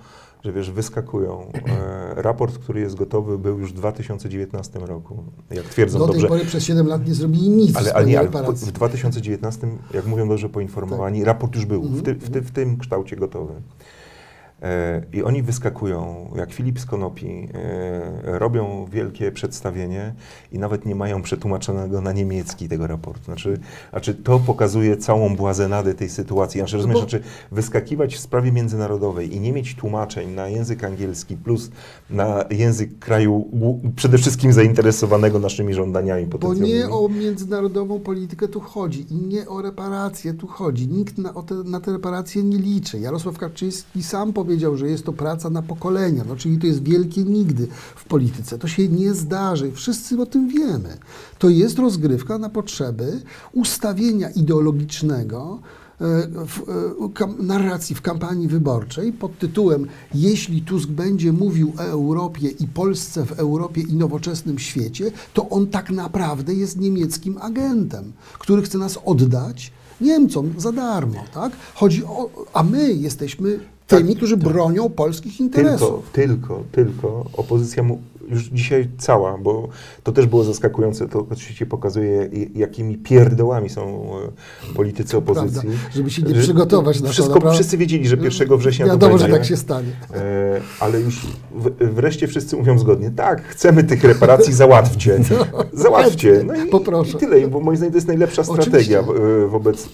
[0.46, 1.52] że wiesz, wyskakują.
[1.68, 6.28] E, raport, który jest gotowy, był już w 2019 roku, jak twierdzą Do tej dobrze.
[6.28, 9.68] pory przez 7 lat nie zrobili nic Ale, w ale nie, ale w, w 2019,
[9.94, 11.28] jak mówią dobrze poinformowani, Tak.
[11.28, 13.54] raport już był w, Mhm, ty, w, ty, w tym kształcie gotowy.
[14.62, 20.14] E, I oni wyskakują, jak Filip z Konopi, e, robią wielkie przedstawienie
[20.52, 23.24] i nawet nie mają przetłumaczonego na niemiecki tego raportu.
[23.26, 26.60] Znaczy, znaczy to pokazuje całą błazenadę tej sytuacji.
[26.62, 27.22] Znaczy, rozumiesz, bo- znaczy
[27.52, 31.72] wyskakiwać w sprawie międzynarodowej i nie mieć tłumaczeń na język angielski plus
[32.10, 33.46] na język kraju
[33.96, 36.80] przede wszystkim zainteresowanego naszymi żądaniami Bo potencjalnymi.
[36.80, 40.88] nie o międzynarodową politykę tu chodzi i nie o reparacje tu chodzi.
[40.88, 43.00] Nikt na, te, na te reparacje nie liczy.
[43.00, 47.24] Jarosław Kaczyński sam powiedział, że jest to praca na pokolenia, no, czyli to jest wielkie
[47.24, 48.58] nigdy w polityce.
[48.58, 49.72] To się nie zdarzy.
[49.72, 50.98] Wszyscy o tym wiemy.
[51.40, 53.22] To jest rozgrywka na potrzeby
[53.54, 56.06] ustawienia ideologicznego e,
[56.48, 56.60] w
[57.22, 63.26] e, narracji w kampanii wyborczej pod tytułem Jeśli Tusk będzie mówił o Europie i Polsce
[63.26, 69.00] w Europie i nowoczesnym świecie, to on tak naprawdę jest niemieckim agentem, który chce nas
[69.06, 71.52] oddać Niemcom za darmo, tak?
[71.76, 73.60] Chodzi o, a my jesteśmy
[73.98, 76.10] tymi, którzy bronią polskich Tylko, interesów.
[76.14, 79.68] tylko, tylko opozycja mu już dzisiaj cała, bo
[80.04, 84.12] to też było zaskakujące, to oczywiście pokazuje, jakimi pierdołami są
[84.70, 85.62] e, politycy opozycji.
[85.62, 87.14] Prawda, żeby się nie Że przygotować na to.
[87.14, 87.56] Wszystko, naprawdę.
[87.58, 89.38] wszyscy wiedzieli, że 1 września to Wiadomo, że będzie.
[89.40, 89.88] tak się stanie.
[90.14, 95.20] E, ale już w, wreszcie wszyscy mówią zgodnie, tak, chcemy tych reparacji, załatwcie.
[95.74, 96.44] Załatwcie.
[96.46, 97.18] No i, Poproszę.
[97.18, 99.02] i tyle, bo moim zdaniem to jest najlepsza strategia Oczywiście.
[99.42, 99.86] wo- wobec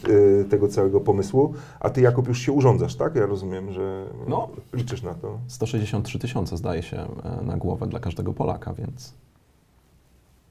[0.41, 1.54] e, tego całego pomysłu.
[1.80, 3.15] A ty, Jakub, już się urządzasz, tak?
[3.15, 4.50] Ja rozumiem, że No.
[4.73, 5.38] liczysz na to.
[5.47, 7.06] 163 tysiące zdaje się
[7.43, 9.13] na głowę dla każdego Polaka, więc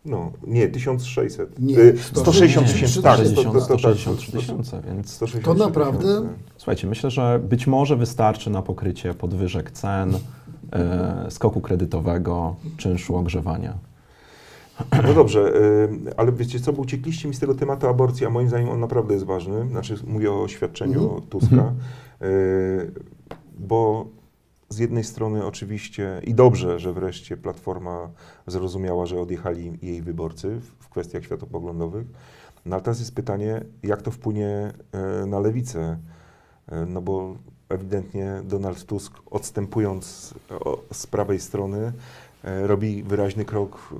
[0.04, 1.58] No, nie, 1600.
[1.58, 3.16] Nie, E, 160 160 tysięcy, tak.
[3.18, 6.28] to- to- 160, to- to- 163 to- tysiące, więc 163 To naprawdę?
[6.56, 10.14] słuchajcie, myślę, że być może wystarczy na pokrycie podwyżek cen,
[10.72, 13.74] e, skoku kredytowego, czynszu ogrzewania.
[15.06, 18.48] No dobrze, y, ale wiecie co, bo uciekliście mi z tego tematu aborcji, a moim
[18.48, 19.68] zdaniem on naprawdę jest ważny.
[19.68, 21.22] Znaczy mówię o oświadczeniu Mhm.
[21.22, 21.72] Tuska,
[22.22, 22.90] y,
[23.58, 24.06] bo
[24.68, 28.10] z jednej strony oczywiście i dobrze, że wreszcie Platforma
[28.46, 32.06] zrozumiała, że odjechali jej wyborcy w, kwestiach światopoglądowych.
[32.66, 34.72] No ale teraz jest pytanie, jak to wpłynie
[35.22, 35.98] y, na lewicę,
[36.72, 37.36] Y, no bo
[37.68, 40.34] ewidentnie Donald Tusk odstępując
[40.92, 41.92] z prawej strony
[42.44, 43.94] e, robi wyraźny krok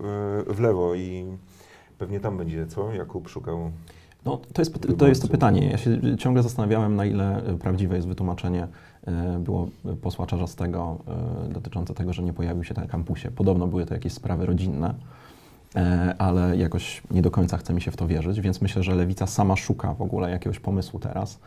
[0.49, 1.27] e, w lewo i
[1.99, 2.93] pewnie tam będzie, co?
[2.93, 3.71] Jakub szukał.
[4.25, 5.71] No, to jest, to jest to pytanie.
[5.71, 8.69] Ja się ciągle zastanawiałem, na ile e, prawdziwe jest wytłumaczenie e,
[9.39, 9.69] było
[10.03, 10.99] posła Czarzastego
[11.49, 13.31] e, dotyczące tego, że nie pojawił się na kampusie.
[13.31, 14.95] Podobno były to jakieś sprawy rodzinne,
[15.77, 18.95] e, ale jakoś nie do końca chce mi się w to wierzyć, więc myślę, że
[18.95, 21.39] Lewica sama szuka w ogóle jakiegoś pomysłu teraz,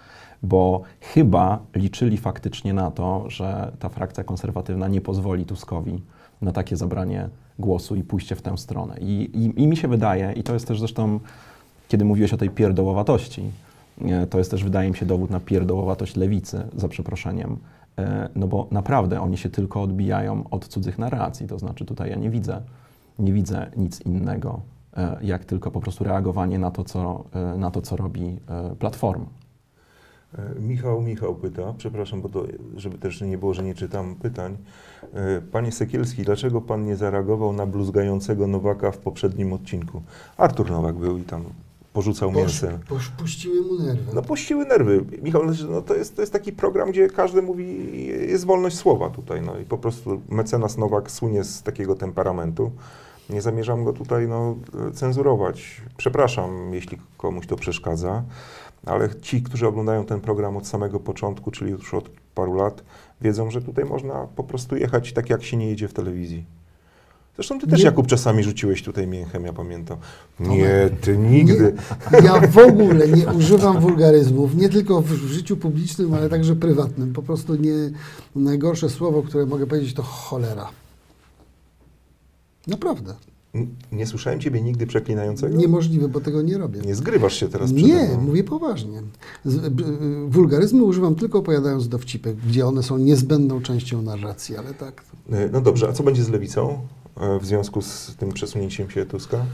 [0.44, 6.02] bo chyba liczyli faktycznie na to, że ta frakcja konserwatywna nie pozwoli Tuskowi
[6.42, 8.96] na takie zabranie głosu i pójście w tę stronę.
[9.00, 11.20] I, i, i mi się wydaje, i to jest też zresztą
[11.90, 13.69] kiedy mówiłeś o tej pierdołowatości, e,
[14.30, 17.58] to jest też, wydaje mi się, dowód na pierdołowatość lewicy, za przeproszeniem,
[18.00, 22.16] E, no bo naprawdę oni się tylko odbijają od cudzych narracji, to znaczy tutaj ja
[22.16, 22.62] nie widzę,
[23.20, 24.62] nie widzę nic innego,
[24.98, 28.40] e, jak tylko po prostu reagowanie na to, co, e, na to, co robi
[28.80, 29.26] Platforma.
[30.60, 32.44] Michał, Michał pyta, przepraszam, bo to,
[32.76, 34.58] żeby też nie było, że nie czytam pytań.
[35.52, 40.02] Panie Sekielski, dlaczego pan nie zareagował na bluzgającego Nowaka w poprzednim odcinku?
[40.38, 41.44] Artur Nowak był i tam
[41.94, 42.80] porzucał mięsem.
[42.90, 44.12] Posz, puściły mu nerwy.
[44.14, 45.06] No puściły nerwy.
[45.22, 49.42] Michał, no to jest, to jest taki program, gdzie każdy mówi, jest wolność słowa tutaj,
[49.42, 52.72] no i po prostu mecenas Nowak słynie z takiego temperamentu.
[53.30, 54.56] Nie zamierzam go tutaj no,
[54.94, 55.82] cenzurować.
[55.98, 58.24] Przepraszam, jeśli komuś to przeszkadza,
[58.86, 62.84] ale ci, którzy oglądają ten program od samego początku, czyli już od paru lat,
[63.22, 66.46] wiedzą, że tutaj można po prostu jechać tak, jak się nie jedzie w telewizji.
[67.40, 69.98] Zresztą ty też, Nie- Jakub, czasami rzuciłeś tutaj mięchem, ja pamiętam.
[70.40, 71.74] Nie, ty nigdy.
[72.14, 77.14] Nie, ja w ogóle nie używam wulgaryzmów, nie tylko w, życiu publicznym, ale także prywatnym.
[77.14, 77.74] Po prostu nie,
[78.36, 80.70] najgorsze słowo, które mogę powiedzieć, to cholera.
[82.68, 83.14] Naprawdę.
[83.92, 85.58] Nie słyszałem ciebie nigdy przeklinającego?
[85.58, 86.82] Niemożliwe, bo tego nie robię.
[86.82, 88.22] Nie zgrywasz się teraz przede Nie, mną.
[88.22, 89.02] mówię poważnie.
[89.46, 89.84] Z, b,
[90.28, 95.04] wulgaryzmy używam tylko opowiadając dowcipy, gdzie one są niezbędną częścią narracji, ale tak.
[95.32, 96.80] E, No dobrze, a co będzie z lewicą
[97.42, 99.46] w związku z tym przesunięciem się Tuska?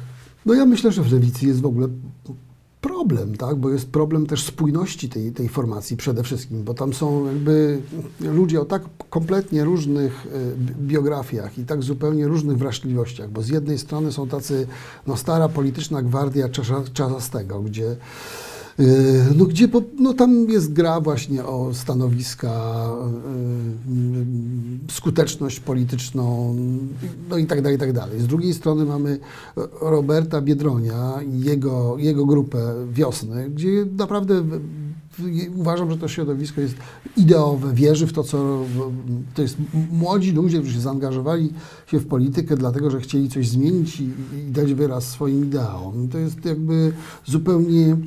[0.46, 1.88] No ja myślę, że w lewicy jest w ogóle
[2.82, 3.56] problem, tak?
[3.56, 7.82] bo jest problem też spójności tej, tej formacji przede wszystkim, bo tam są jakby
[8.20, 13.50] ludzie o tak kompletnie różnych e, bi- biografiach i tak zupełnie różnych wrażliwościach, bo z
[13.50, 14.68] jednej strony są tacy,
[15.08, 16.50] no stara polityczna gwardia
[16.94, 17.96] Czarzastego, gdzie e,
[19.36, 22.86] no gdzie po, no tam jest gra właśnie o stanowiska,
[24.88, 26.56] e, skuteczność polityczną,
[27.30, 28.20] no i tak dalej, i tak dalej.
[28.20, 29.20] Z drugiej strony mamy
[29.82, 34.44] Roberta Biedronia i jego, jego grupę Wiosny, gdzie naprawdę
[35.56, 36.76] uważam, że to środowisko jest
[37.18, 38.66] ideowe, wierzy w to, co
[39.34, 39.58] to jest
[39.92, 41.54] młodzi ludzie, którzy się zaangażowali
[41.88, 46.08] się w politykę, dlatego że chcieli coś zmienić i, i dać wyraz swoim ideałom.
[46.08, 46.94] To jest jakby
[47.26, 47.98] zupełnie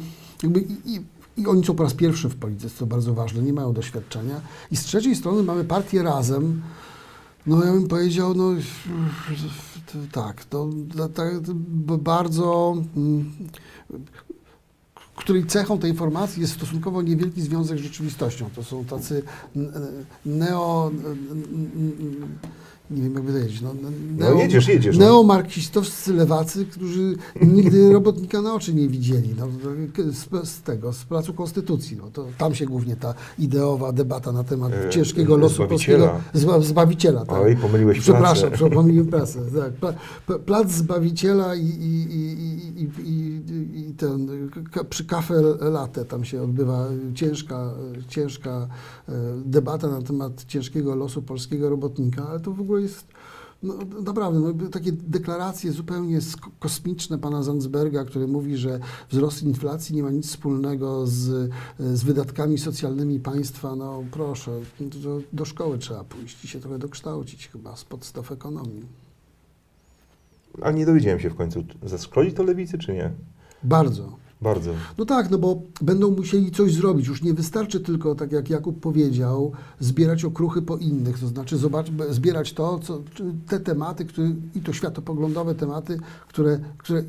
[0.42, 1.00] jakby i,
[1.36, 4.40] i, oni są po raz pierwszy w polityce, co bardzo ważne, nie mają doświadczenia.
[4.70, 6.62] I z trzeciej strony mamy partię Razem,
[7.46, 8.50] no ja bym powiedział, no
[10.12, 10.68] tak, to,
[11.98, 13.32] bardzo, mm,
[15.16, 18.50] której cechą tej informacji jest stosunkowo niewielki związek z rzeczywistością.
[18.54, 19.22] To są tacy
[20.26, 20.90] neo...
[22.90, 23.60] Nie wiem, jak powiedzieć.
[23.60, 23.74] No,
[24.18, 25.04] No jedziesz, jedziesz, no.
[25.04, 29.34] Neomarksistowscy lewacy, którzy nigdy robotnika na oczy nie widzieli.
[29.38, 29.48] No,
[30.12, 31.96] z, z tego, z Placu Konstytucji.
[31.96, 36.06] No, to tam się głównie ta ideowa debata na temat E, ciężkiego e, losu Zbawiciela.
[36.08, 37.24] polskiego zba, Zbawiciela.
[37.24, 37.42] Tak.
[37.42, 38.70] Oj, pomyliłeś Przepraszam, pracę.
[38.76, 39.40] pomyliłem pracę.
[39.56, 39.72] Tak.
[39.72, 39.94] Pla,
[40.28, 43.42] pla- plac Zbawiciela i, i, i, i,
[43.80, 44.28] i, ten,
[44.72, 47.74] ka, przy kafe latte tam się odbywa ciężka,
[48.08, 48.68] ciężka
[49.08, 49.12] e,
[49.44, 53.06] debata na temat ciężkiego losu polskiego robotnika, ale to w ogóle jest
[53.62, 56.18] No, naprawdę, no, takie deklaracje zupełnie
[56.58, 62.58] kosmiczne pana Zandsberga, który mówi, że wzrost inflacji nie ma nic wspólnego z, z wydatkami
[62.58, 63.76] socjalnymi państwa.
[63.76, 68.86] No proszę, do, do szkoły trzeba pójść i się trochę dokształcić chyba z podstaw ekonomii.
[70.62, 73.12] A nie dowiedziałem się w końcu, zaszkodzi to lewicy, czy nie?
[73.62, 74.16] Bardzo.
[74.42, 74.70] Bardzo.
[74.98, 77.06] No tak, no bo będą musieli coś zrobić.
[77.06, 81.86] Już nie wystarczy tylko, tak jak Jakub powiedział, zbierać okruchy po innych, to znaczy zobacz,
[82.10, 83.00] zbierać to, co,
[83.48, 85.98] te tematy, które, i to światopoglądowe tematy,
[86.28, 87.02] które, które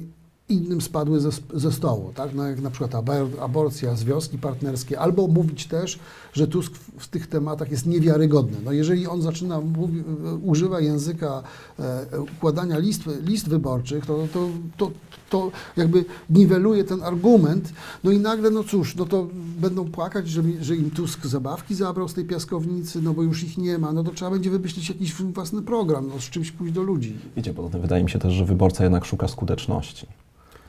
[0.50, 2.34] innym spadły ze, ze stołu, tak?
[2.36, 6.00] No jak na przykład abor- aborcja, związki partnerskie, albo mówić też,
[6.34, 8.58] że Tusk w, w tych tematach jest niewiarygodny.
[8.66, 10.04] No jeżeli on zaczyna, mówi,
[10.44, 11.44] używa języka
[11.80, 14.92] e, układania list, list wyborczych, to, to, to,
[15.30, 19.28] to jakby niweluje ten argument, no i nagle, no cóż, no to
[19.62, 23.58] będą płakać, że, że im Tusk zabawki zabrał z tej piaskownicy, no bo już ich
[23.58, 26.84] nie ma, no to trzeba będzie wymyślić jakiś własny program, no z czymś pójść do
[26.84, 27.18] ludzi.
[27.36, 30.08] Wiecie, poza tym wydaje mi się też, że wyborca jednak szuka skuteczności.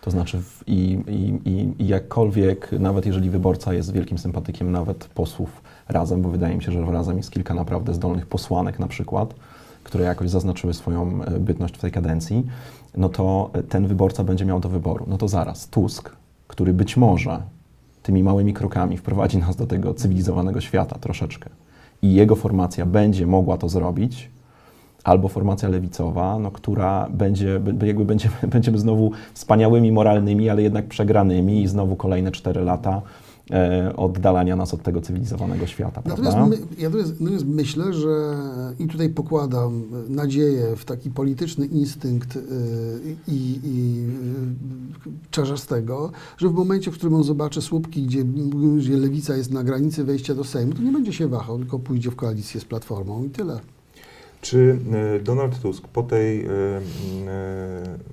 [0.01, 5.63] To znaczy i, i, i, i jakkolwiek, nawet jeżeli wyborca jest wielkim sympatykiem nawet posłów
[5.89, 9.35] Razem, bo wydaje mi się, że Razem jest kilka naprawdę zdolnych posłanek na przykład,
[9.85, 12.47] które jakoś zaznaczyły swoją e, bytność w tej kadencji,
[12.97, 15.05] no to e, ten wyborca będzie miał do wyboru.
[15.09, 16.11] No to zaraz, Tusk,
[16.49, 17.43] który być może
[18.03, 21.51] tymi małymi krokami wprowadzi nas do tego cywilizowanego świata troszeczkę
[22.03, 24.31] i jego formacja będzie mogła to zrobić,
[25.05, 30.89] albo formacja lewicowa, no, która będzie, by- jakby będziemy, będziemy znowu wspaniałymi, moralnymi, ale jednak
[30.89, 33.03] przegranymi i znowu kolejne cztery lata
[33.51, 38.37] e, oddalania nas od tego cywilizowanego świata, Natomiast my, ja natomiast, natomiast myślę, że
[38.79, 42.41] i tutaj pokładam nadzieję w taki polityczny instynkt y,
[43.29, 44.07] i, i
[45.07, 48.25] y, czarzastego, że w momencie, w którym on zobaczy słupki, gdzie,
[48.77, 52.11] gdzie lewica jest na granicy wejścia do Sejmu, to nie będzie się wahał, tylko pójdzie
[52.11, 53.61] w koalicję z Platformą i tyle.
[54.41, 54.79] Czy
[55.17, 56.81] e, Donald Tusk po tej e, e,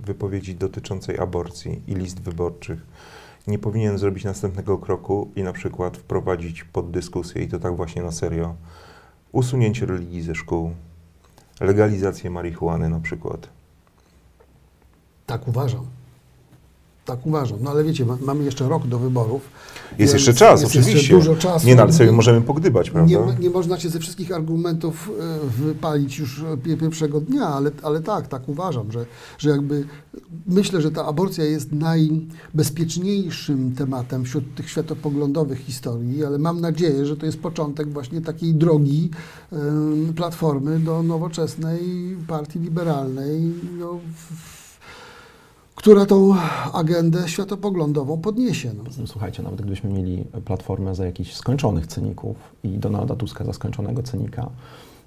[0.05, 2.79] wypowiedzi dotyczącej aborcji i list wyborczych
[3.47, 8.03] nie powinien zrobić następnego kroku i na przykład wprowadzić pod dyskusję, i to tak właśnie
[8.03, 8.55] na serio,
[9.31, 10.71] usunięcie religii ze szkół,
[11.61, 13.49] legalizację marihuany na przykład?
[15.25, 15.96] Tak uważam.
[17.07, 17.57] Tak uważam.
[17.61, 19.41] No ale wiecie, ma, mamy jeszcze rok do wyborów.
[19.99, 20.97] Jest jeszcze czas, jest oczywiście.
[20.97, 21.67] Jeszcze dużo czasu.
[21.67, 23.11] Nie, ale sobie możemy pogdybać, prawda?
[23.11, 27.71] Nie, nie można się ze wszystkich argumentów e, wypalić już e, pie- pierwszego dnia, ale,
[27.83, 29.05] ale tak, tak uważam, że,
[29.37, 29.85] że jakby
[30.47, 37.17] myślę, że ta aborcja jest najbezpieczniejszym tematem wśród tych światopoglądowych historii, ale mam nadzieję, że
[37.17, 39.09] to jest początek właśnie takiej drogi
[40.15, 41.79] Platformy do nowoczesnej
[42.27, 43.41] partii liberalnej,
[43.79, 44.56] no, w,
[45.87, 46.35] która tą
[46.73, 48.71] agendę światopoglądową podniesie.
[48.77, 49.07] No.
[49.07, 54.49] Słuchajcie, nawet gdybyśmy mieli platformę za jakichś skończonych cyników i Donalda Tuska za skończonego cynika,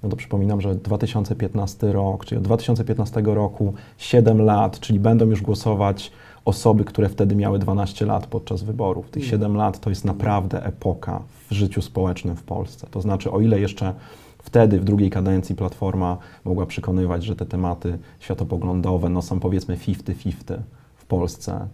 [0.03, 5.41] no to przypominam, że 2015 rok, czyli od 2015 roku 7 lat, czyli będą już
[5.41, 6.11] głosować
[6.45, 9.09] osoby, które wtedy miały 12 lat podczas wyborów.
[9.09, 12.87] Tych 7 lat to jest naprawdę epoka w życiu społecznym w Polsce.
[12.91, 13.93] To znaczy, o ile jeszcze
[14.41, 20.57] wtedy w drugiej kadencji Platforma mogła przekonywać, że te tematy światopoglądowe no, są powiedzmy 50-50
[20.95, 21.67] w Polsce,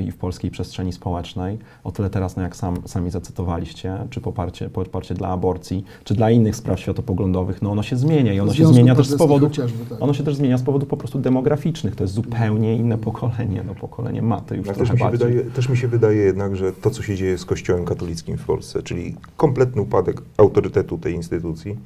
[0.00, 1.58] i w polskiej przestrzeni społecznej.
[1.84, 6.30] O tyle teraz, no jak sam, sami zacytowaliście, czy poparcie, poparcie dla aborcji, czy dla
[6.30, 9.66] innych spraw światopoglądowych, no ono się zmienia i ono się zmienia też z powodu, tak.
[10.00, 11.96] ono się też zmienia z powodów po prostu demograficznych.
[11.96, 15.68] To jest zupełnie inne pokolenie, no pokolenie maty już Ale trochę też, mi wydaje, też
[15.68, 19.16] mi się wydaje jednak, że to, co się dzieje z Kościołem katolickim w Polsce, czyli
[19.36, 21.76] kompletny upadek autorytetu tej instytucji,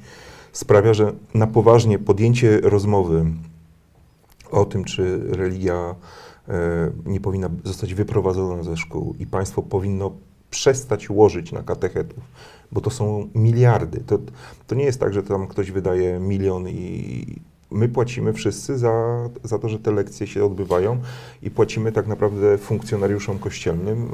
[0.57, 3.25] sprawia, że na poważnie podjęcie rozmowy
[4.51, 5.95] o tym, czy religia
[6.47, 10.11] e, nie powinna zostać wyprowadzona ze szkół i państwo powinno
[10.49, 12.23] przestać łożyć na katechetów,
[12.71, 14.03] bo to są miliardy.
[14.07, 14.19] To,
[14.67, 17.25] to nie jest tak, że tam ktoś wydaje milion i
[17.71, 20.97] my płacimy wszyscy za, za to, że te lekcje się odbywają
[21.41, 24.07] i płacimy tak naprawdę funkcjonariuszom kościelnym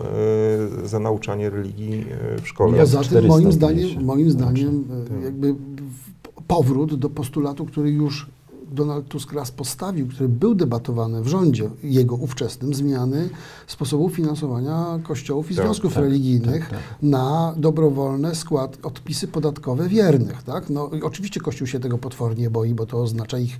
[0.84, 2.06] e, za nauczanie religii
[2.38, 2.72] e, w szkole.
[2.72, 5.18] Miliard Poza tym 400 moim zdaniem, moim zdaniem Tak.
[5.22, 6.14] e, jakby w-
[6.48, 8.30] powrót do postulatu, który już
[8.72, 13.30] Donald Tusk raz postawił, który był debatowany w rządzie jego ówczesnym, zmiany
[13.68, 16.80] sposobu finansowania kościołów i Tak, związków tak, religijnych tak, tak.
[17.02, 20.44] na dobrowolne skład, odpisy podatkowe wiernych.
[20.44, 20.70] Tak?
[20.70, 23.60] No, oczywiście Kościół się tego potwornie boi, bo to oznacza ich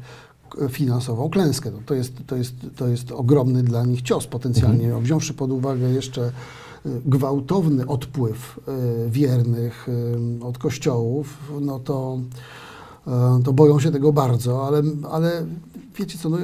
[0.50, 1.72] k- finansową klęskę.
[1.72, 5.04] No, to, jest, to, jest, to jest ogromny dla nich cios potencjalnie, Mhm.
[5.04, 6.32] wziąwszy pod uwagę jeszcze
[6.86, 8.60] y, gwałtowny odpływ
[9.08, 9.88] y, wiernych
[10.42, 12.20] od kościołów, no to,
[13.46, 15.46] to boją się tego bardzo, ale, ale
[16.00, 16.38] wiecie co, no,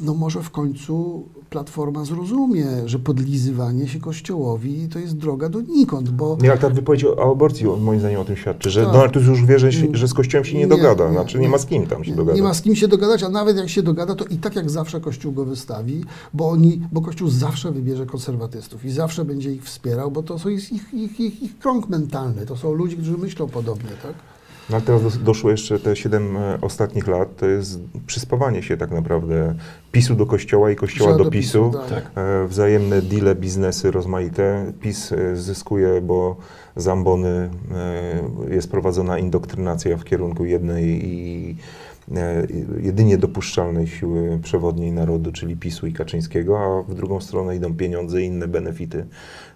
[0.00, 6.38] no może w końcu Platforma zrozumie, że podlizywanie się Kościołowi to jest droga donikąd, bo...
[6.42, 8.92] Ale ta wypowiedź o aborcji moim zdaniem o tym świadczy, że Tak.
[8.92, 11.38] Donald Tusk już wie, że, się, że z Kościołem się nie, Nie, dogada, nie, znaczy
[11.38, 11.48] nie, nie.
[11.48, 12.36] ma z kim tam się dogadać.
[12.36, 14.70] nie ma z kim się dogadać, a nawet jak się dogada, to i tak jak
[14.70, 16.04] zawsze Kościół go wystawi,
[16.34, 20.48] bo oni, bo Kościół zawsze wybierze konserwatystów i zawsze będzie ich wspierał, bo to są
[20.48, 24.14] jest ich, ich, ich, ich krąg mentalny, to są ludzie, którzy myślą podobnie, tak?
[24.70, 28.90] No ale teraz dos- doszło jeszcze te 7 ostatnich lat, to jest przyspawanie się tak
[28.90, 29.54] naprawdę
[29.92, 31.70] PiSu do Kościoła i Kościoła Trzeba do PiSu.
[31.88, 31.90] tak.
[31.90, 32.10] Tak.
[32.24, 34.72] E, Wzajemne deale, biznesy rozmaite.
[34.80, 36.36] PiS e, zyskuje, bo
[36.76, 37.50] z ambony
[38.48, 41.85] e, jest prowadzona indoktrynacja w kierunku jednej i e,
[42.82, 48.22] jedynie dopuszczalnej siły przewodniej narodu, czyli PiSu i Kaczyńskiego, a w drugą stronę idą pieniądze
[48.22, 49.06] i inne benefity,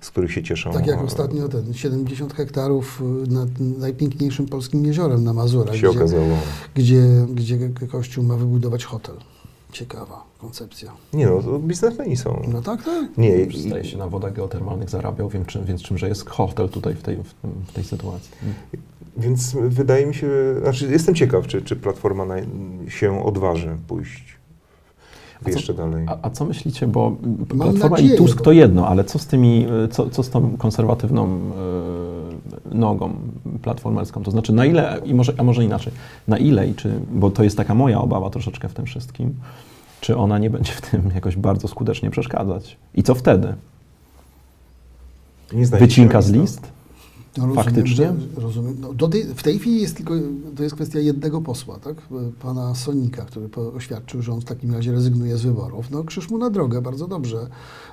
[0.01, 0.73] z których się cieszą.
[0.73, 3.49] Tak jak e, ostatnio ten 70 hektarów nad
[3.79, 6.37] najpiękniejszym polskim jeziorem na Mazurach, się gdzie, okazało.
[6.75, 7.03] gdzie,
[7.35, 9.15] gdzie Kościół ma wybudować hotel.
[9.73, 10.93] Ciekawa koncepcja.
[11.13, 12.43] Nie no, to biznesmeni są.
[12.53, 13.19] No tak, tak.
[13.19, 16.95] Nie, i- Zdaje się, na wodach geotermalnych zarabiał, wiem, czym, więc czymże jest hotel tutaj
[16.95, 17.17] w tej,
[17.67, 18.31] w tej sytuacji.
[19.17, 20.29] Więc wydaje mi się,
[20.63, 22.35] znaczy jestem ciekaw, czy, czy Platforma na,
[22.89, 24.39] się odważy pójść
[25.41, 26.07] A co- jeszcze dalej.
[26.09, 29.19] A, a co myślicie, bo Mam Platforma nadzieję, i Tusk bo- to jedno, ale co
[29.19, 31.41] z tymi, co, co z tą konserwatywną
[32.73, 33.13] y, nogą
[33.63, 34.23] platformerską?
[34.23, 35.93] To znaczy na ile, i może, a może inaczej,
[36.29, 39.35] na ile i czy, bo to jest taka moja obawa troszeczkę w tym wszystkim,
[40.01, 42.77] czy ona nie będzie w tym jakoś bardzo skutecznie przeszkadzać?
[42.95, 43.55] I co wtedy?
[45.53, 46.80] Nie Wycinka z list?
[47.37, 48.13] No rozumiem, Faktycznie?
[48.37, 48.77] Rozumiem.
[49.01, 50.15] No, tej, w tej chwili jest tylko,
[50.57, 51.95] to jest kwestia jednego posła, tak?
[52.43, 55.91] Pana Sonika, który oświadczył, że on w takim razie rezygnuje z wyborów.
[55.91, 57.47] No krzyż mu na drogę, bardzo dobrze.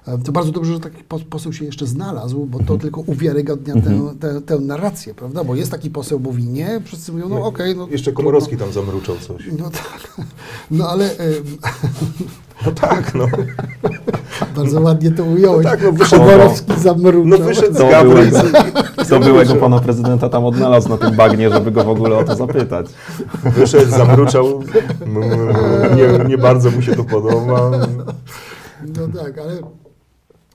[0.08, 3.74] E, To bardzo dobrze, że taki po- poseł się jeszcze znalazł, bo to tylko uwiarygadnia
[3.74, 5.44] tę, tę, tę narrację, prawda?
[5.44, 7.76] Bo jest taki poseł, mówi nie, wszyscy mówią, no okej.
[7.76, 8.18] no, Jeszcze trudno.
[8.18, 9.50] Komorowski tam zamruczał coś.
[9.60, 10.22] No tak,
[10.72, 11.30] no ale e,
[12.66, 13.26] No tak, no.
[14.55, 15.64] bardzo ładnie to ująłeś.
[15.66, 17.26] No tak, no wyszedł- Komorowski zamruczał.
[17.26, 18.32] No wyszedł z To gabry
[19.20, 22.36] i, byłego, pana prezydenta tam odnalazł na tym bagnie, żeby go w ogóle o to
[22.36, 22.86] zapytać.
[23.43, 24.64] wyszedł, zamruczał.
[25.01, 27.72] M- m- Nie, nie bardzo mu się to podoba.
[28.97, 29.53] No tak, ale,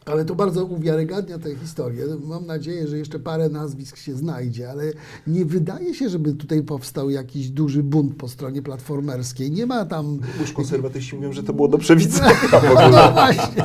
[0.04, 2.04] ale to bardzo uwiarygadnia tę historię.
[2.24, 4.92] Mam nadzieję, że jeszcze parę nazwisk się znajdzie, ale
[5.26, 9.50] nie wydaje się, żeby tutaj powstał jakiś duży bunt po stronie platformerskiej.
[9.50, 10.18] Nie ma tam...
[10.40, 12.32] Już konserwatyści mówią, że to było do przewidzenia.
[12.92, 13.64] No właśnie.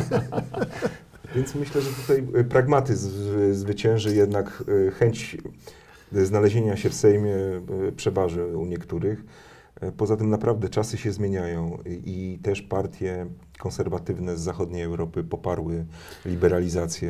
[1.35, 3.09] Więc myślę, że tutaj y, pragmatyzm
[3.51, 5.37] zwycięży, jednak y, chęć
[6.11, 9.23] znalezienia się w Sejmie y, przeważy u niektórych.
[9.83, 13.25] Y, Poza tym naprawdę czasy się zmieniają i też partie
[13.59, 15.85] konserwatywne z zachodniej Europy poparły
[16.25, 17.09] liberalizację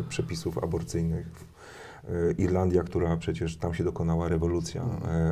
[0.00, 1.26] y, przepisów aborcyjnych.
[2.04, 4.84] Y, Irlandia, która przecież tam się dokonała rewolucja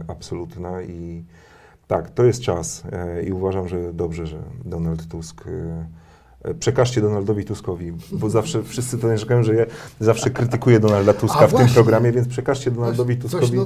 [0.08, 1.24] absolutna i
[1.86, 2.82] tak, to jest czas
[3.26, 5.86] i uważam, że dobrze, że Donald Tusk E,
[6.60, 9.66] Przekażcie Donaldowi Tuskowi, bo zawsze wszyscy to narzekają, że ja
[10.00, 13.58] zawsze krytykuję Donalda Tuska A w tym programie, więc przekażcie Donaldowi Coś Tuskowi,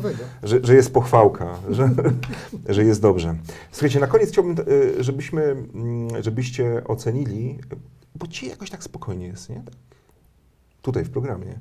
[0.42, 1.90] że, że jest pochwałka, że,
[2.68, 3.34] że jest dobrze.
[3.72, 4.56] Słuchajcie, na koniec chciałbym,
[4.98, 5.42] e, żebyśmy,
[5.74, 7.58] mm, żebyście ocenili,
[8.14, 9.56] bo ci jakoś tak spokojnie jest, nie?
[9.56, 9.74] Tak.
[10.82, 11.58] Tutaj w programie.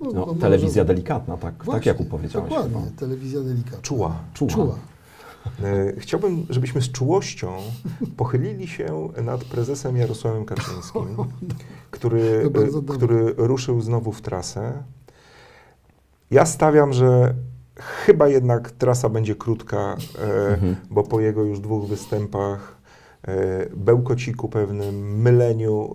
[0.00, 2.50] No, No, no, telewizja może- delikatna, tak, tak Właśnie, jak powiedziałeś.
[2.50, 3.00] Dokładnie, chyba.
[3.00, 3.78] telewizja delikatna.
[3.82, 4.16] Czuła.
[4.34, 4.50] Czuła.
[4.50, 4.78] Czuła.
[5.64, 7.52] E, Chciałbym, żebyśmy z czułością
[8.16, 11.16] pochylili się nad prezesem Jarosławem Kaczyńskim,
[11.90, 14.82] który, To bardzo e, który ruszył znowu w trasę.
[16.30, 17.34] Ja stawiam, że
[17.76, 20.76] chyba jednak trasa będzie krótka, e, Mhm.
[20.90, 22.78] bo po jego już dwóch występach,
[23.76, 25.94] bełkociku pewnym, myleniu,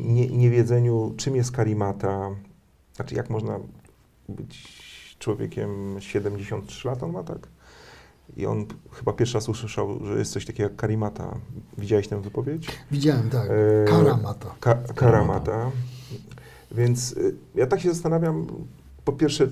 [0.00, 2.30] nie, niewiedzeniu, czym jest karimata,
[2.96, 3.58] znaczy jak można
[4.28, 4.78] być
[5.18, 7.48] człowiekiem 73 lat, on ma tak?
[8.36, 11.34] I on chyba pierwszy raz usłyszał, że jest coś takiego jak karimata.
[11.78, 12.68] Widziałeś tę wypowiedź?
[12.90, 13.50] Widziałem, tak.
[13.50, 14.54] E, Karamata.
[14.60, 15.70] Ka karamata.
[16.72, 18.46] Więc y, ja tak się zastanawiam,
[19.04, 19.48] po pierwsze,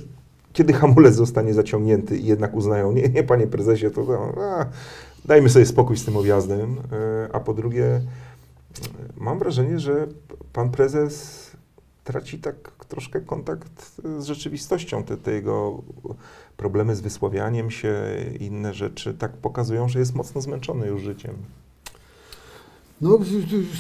[0.52, 4.66] kiedy hamulec zostanie zaciągnięty i jednak uznają, nie, nie panie prezesie, to, a,
[5.24, 6.70] dajmy sobie spokój z tym objazdem.
[6.72, 6.78] Y,
[7.32, 8.00] a po drugie,
[9.16, 10.06] mam wrażenie, że
[10.52, 11.46] pan prezes
[12.04, 15.04] traci tak troszkę kontakt z rzeczywistością.
[15.04, 15.82] Te, te jego
[16.56, 17.94] problemy z wysławianiem się,
[18.40, 21.34] inne rzeczy, tak pokazują, że jest mocno zmęczony już życiem.
[23.00, 23.18] No,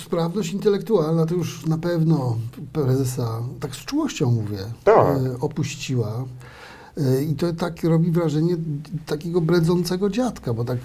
[0.04, 2.36] sprawność intelektualna to już na pewno
[2.72, 5.06] prezesa, tak z czułością mówię, Tak.
[5.16, 6.24] e, opuściła.
[6.96, 8.56] E, I to tak robi wrażenie
[9.06, 10.78] takiego bredzącego dziadka, bo tak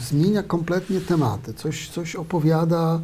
[0.00, 1.54] zmienia kompletnie tematy.
[1.54, 3.00] Coś, coś opowiada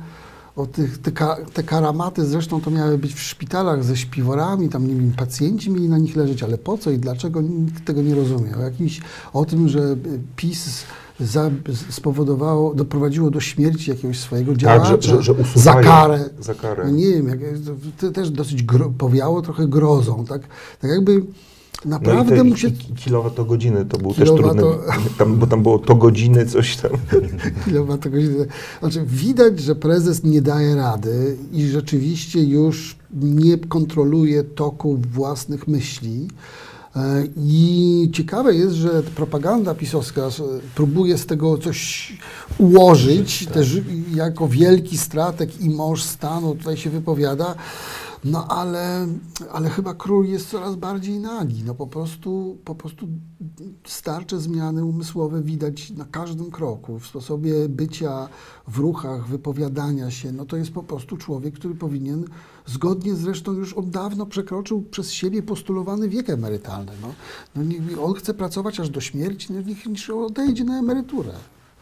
[0.56, 4.86] o tych, te, ka, te karamaty, zresztą to miały być w szpitalach ze śpiworami, tam
[4.86, 8.14] nie wiem, pacjenci mieli na nich leżeć, ale po co i dlaczego, nikt tego nie
[8.14, 8.56] rozumie.
[8.56, 9.00] O, jakimś,
[9.32, 9.96] o tym, że y,
[10.36, 10.84] PiS
[11.20, 11.50] za,
[11.90, 16.24] spowodowało, doprowadziło do śmierci jakiegoś swojego Tak, działacza że, że, że usuwają za karę.
[16.40, 16.84] Za karę.
[16.84, 17.38] No nie wiem, jak,
[18.00, 20.42] to też dosyć gro, powiało trochę grozą, tak,
[20.80, 21.22] tak jakby
[21.84, 22.70] naprawdę te mu się...
[23.04, 26.90] kilowatogodziny to był też Kilowato- trudny, tam, bo tam było to godziny, coś tam.
[27.64, 28.46] kilowatogodziny.
[28.80, 36.28] Znaczy, widać, że prezes nie daje rady i rzeczywiście już nie kontroluje toku własnych myśli.
[36.96, 40.42] E, I ciekawe jest, że propaganda pisowska s-
[40.74, 42.12] próbuje z tego coś
[42.58, 43.80] ułożyć, też
[44.14, 47.54] jako wielki strateg i mąż stanu tutaj się wypowiada.
[48.24, 49.06] No ale,
[49.52, 51.62] ale chyba król jest coraz bardziej nagi.
[51.64, 53.08] No po prostu, po prostu
[53.84, 58.28] starcze zmiany umysłowe widać na każdym kroku, w sposobie bycia,
[58.68, 60.32] w ruchach, wypowiadania się.
[60.32, 62.24] No to jest po prostu człowiek, który powinien,
[62.66, 66.92] zgodnie zresztą już od dawno przekroczył przez siebie postulowany wiek emerytalny.
[67.02, 67.08] No,
[67.56, 71.32] no on chce pracować aż do śmierci, no niech, niech odejdzie na emeryturę.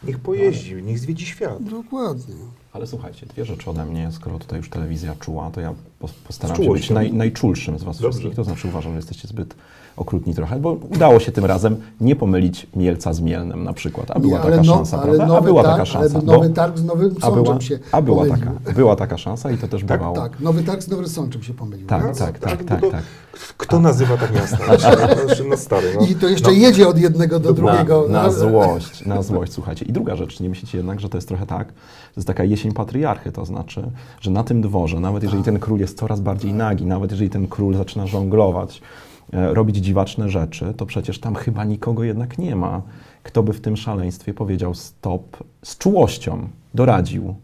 [0.03, 1.63] Niech pojeździ, niech zwiedzi świat.
[1.63, 2.35] Dokładnie.
[2.75, 6.57] Ale słuchajcie, dwie rzeczy ode mnie, skoro tutaj już telewizja czuła, to ja pos- postaram
[6.63, 8.09] się być naj, najczulszym z Was Dobrze.
[8.09, 8.35] wszystkich.
[8.35, 9.55] To znaczy uważam, że jesteście zbyt
[9.97, 14.19] okrutni trochę, bo udało się tym razem nie pomylić Mielca z Mielnem na przykład, a
[14.19, 15.25] była Nie, taka ale no- szansa, ale prawda?
[15.25, 16.17] nowy a była targ- taka szansa.
[16.17, 18.45] ale nowy targ z Nowym a była, Sączem się a była pomylił.
[18.45, 20.15] taka, była taka szansa i to też Tak, bywało.
[20.15, 21.87] Tak, nowy targ z Nowym Sączem się pomylił.
[21.87, 22.13] Tak, no.
[22.25, 23.03] tak, tak, tak, to- tak.
[23.57, 24.57] Kto nazywa tak miasta?
[25.49, 26.05] No stary, no.
[26.07, 28.05] I to jeszcze jedzie od jednego do drugiego.
[28.09, 29.85] Na, na No, złość, na złość, słuchajcie.
[29.85, 31.73] I druga rzecz, nie myślicie jednak, że to jest trochę tak, to
[32.17, 33.83] jest taka jesień patriarchy, to znaczy,
[34.21, 37.47] że na tym dworze, nawet jeżeli ten król jest coraz bardziej nagi, nawet jeżeli ten
[37.47, 38.81] król zaczyna żonglować,
[39.33, 42.81] robić dziwaczne rzeczy, to przecież tam chyba nikogo jednak nie ma,
[43.23, 47.35] kto by w tym szaleństwie powiedział stop z czułością, doradził.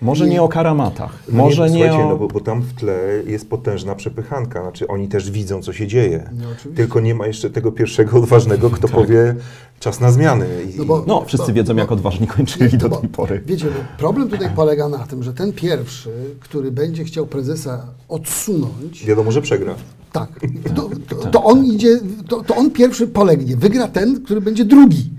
[0.00, 0.30] Może Nie.
[0.32, 2.08] nie o karamatach, No może nie, słuchajcie, o...
[2.08, 5.86] no bo, bo tam w tle jest potężna przepychanka, znaczy oni też widzą, co się
[5.86, 6.30] dzieje.
[6.32, 6.46] No.
[6.74, 9.34] Tylko nie ma jeszcze tego pierwszego odważnego, kto powie
[9.80, 10.46] czas na zmiany.
[10.74, 13.42] I, No bo- No, wszyscy Bo- wiedzą, jak odważni kończyli do tej pory.
[13.46, 16.10] Wiecie, bo problem tutaj polega na tym, że ten pierwszy,
[16.40, 19.74] który będzie chciał prezesa odsunąć, wiadomo, że przegra.
[20.18, 20.40] Tak,
[20.74, 23.56] to, to, to on idzie, to, to on pierwszy polegnie.
[23.56, 25.10] Wygra ten, który będzie drugi.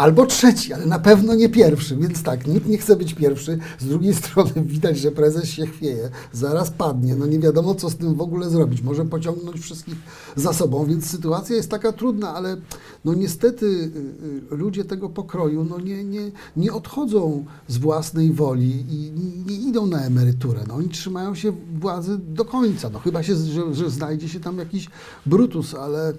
[0.00, 3.58] Albo trzeci, ale na pewno nie pierwszy, więc tak, nikt nie chce być pierwszy.
[3.78, 7.96] Z drugiej strony widać, że prezes się chwieje, zaraz padnie, no nie wiadomo, co z
[7.96, 8.82] tym w ogóle zrobić.
[8.82, 9.94] Może pociągnąć wszystkich
[10.36, 12.56] za sobą, więc sytuacja jest taka trudna, ale
[13.04, 18.84] no niestety y, y, ludzie tego pokroju no nie, nie, nie odchodzą z własnej woli
[18.90, 19.12] i
[19.46, 20.60] nie idą na emeryturę.
[20.68, 22.90] No, oni trzymają się władzy do końca.
[22.90, 24.88] No, chyba się, że, że znajdzie się tam jakiś
[25.26, 26.12] Brutus, ale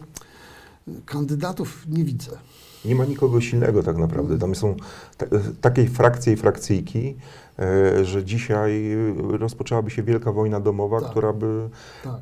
[1.05, 2.31] kandydatów nie widzę.
[2.85, 4.37] Nie ma nikogo silnego tak naprawdę.
[4.37, 4.75] Tam są
[5.17, 5.25] ta,
[5.61, 7.15] takiej frakcje i frakcyjki,
[7.59, 8.95] e, że dzisiaj
[9.29, 11.09] rozpoczęłaby się wielka wojna domowa, Tak.
[11.11, 11.69] która by
[12.03, 12.13] Tak.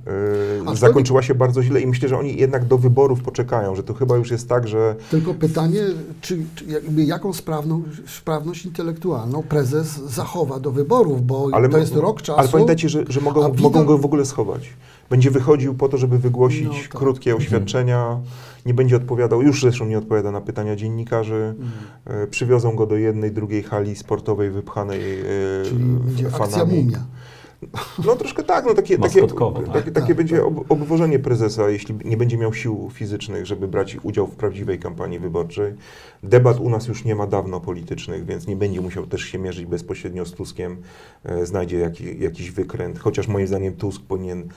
[0.72, 3.94] e, zakończyła się bardzo źle i myślę, że oni jednak do wyborów poczekają, że to
[3.94, 5.82] chyba już jest tak, że Tylko pytanie,
[6.22, 12.22] czy, czy jakby jaką sprawną, sprawność intelektualną prezes zachowa do wyborów, bo to jest rok
[12.22, 12.40] czasu.
[12.40, 14.70] Ale pamiętajcie, że, że mogą, mogą go w ogóle schować.
[15.10, 16.88] Będzie wychodził po to, żeby wygłosić No tak.
[16.90, 18.20] krótkie oświadczenia,
[18.66, 21.56] nie będzie odpowiadał, już zresztą nie odpowiada na pytania dziennikarzy.
[22.06, 22.24] Mm.
[22.24, 25.26] E, przywiozą go do jednej, drugiej hali sportowej wypchanej e,
[25.66, 26.84] Czyli będzie akcja fanami.
[26.84, 27.00] mumia.
[28.06, 29.74] No troszkę tak, no takie, takie, Maskotkowo, tak.
[29.74, 30.46] takie, takie Tak, będzie tak.
[30.46, 35.20] ob, obwożenie prezesa, jeśli nie będzie miał sił fizycznych, żeby brać udział w prawdziwej kampanii
[35.20, 35.74] wyborczej.
[36.24, 39.66] Debat u nas już nie ma dawno politycznych, więc nie będzie musiał też się mierzyć
[39.66, 40.78] bezpośrednio z Tuskiem,
[41.24, 44.48] e, znajdzie jaki, jakiś wykręt, chociaż moim zdaniem Tusk powinien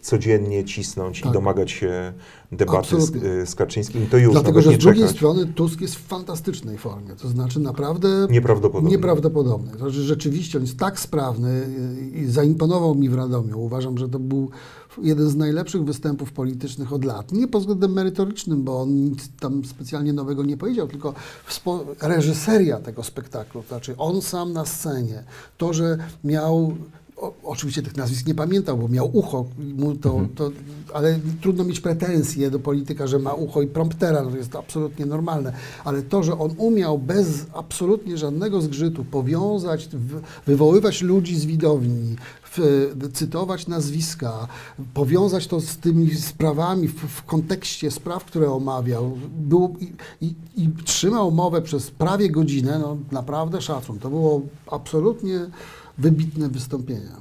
[0.00, 1.32] codziennie cisnąć i Tak.
[1.32, 2.12] domagać się
[2.52, 4.06] debaty z, e, z Kaczyńskim.
[4.06, 5.16] To już Dlatego, że z drugiej czekać.
[5.16, 7.16] strony Tusk jest w fantastycznej formie.
[7.16, 8.90] To znaczy naprawdę Nieprawdopodobne.
[8.90, 9.70] nieprawdopodobny.
[9.72, 11.66] To znaczy rzeczywiście on jest tak sprawny
[12.14, 13.60] i zaimponował mi w Radomiu.
[13.60, 14.50] Uważam, że to był
[15.02, 17.32] jeden z najlepszych występów politycznych od lat.
[17.32, 21.14] Nie pod względem merytorycznym, bo on nic tam specjalnie nowego nie powiedział, tylko
[22.00, 23.62] reżyseria tego spektaklu.
[23.62, 25.24] To znaczy on sam na scenie.
[25.58, 26.74] To, że miał
[27.20, 30.50] o, oczywiście tych nazwisk nie pamiętał, bo miał ucho, mu to, to,
[30.94, 35.06] ale trudno mieć pretensje do polityka, że ma ucho i promptera, no to jest absolutnie
[35.06, 35.52] normalne.
[35.84, 39.88] Ale to, że on umiał bez absolutnie żadnego zgrzytu powiązać,
[40.46, 42.16] wywoływać ludzi z widowni,
[43.12, 44.48] cytować nazwiska,
[44.94, 49.92] powiązać to z tymi sprawami w, w kontekście spraw, które omawiał, był i,
[50.26, 53.98] i, i trzymał mowę przez prawie godzinę, no naprawdę szacun.
[53.98, 55.46] To było absolutnie
[55.98, 57.16] wybitne wystąpienia.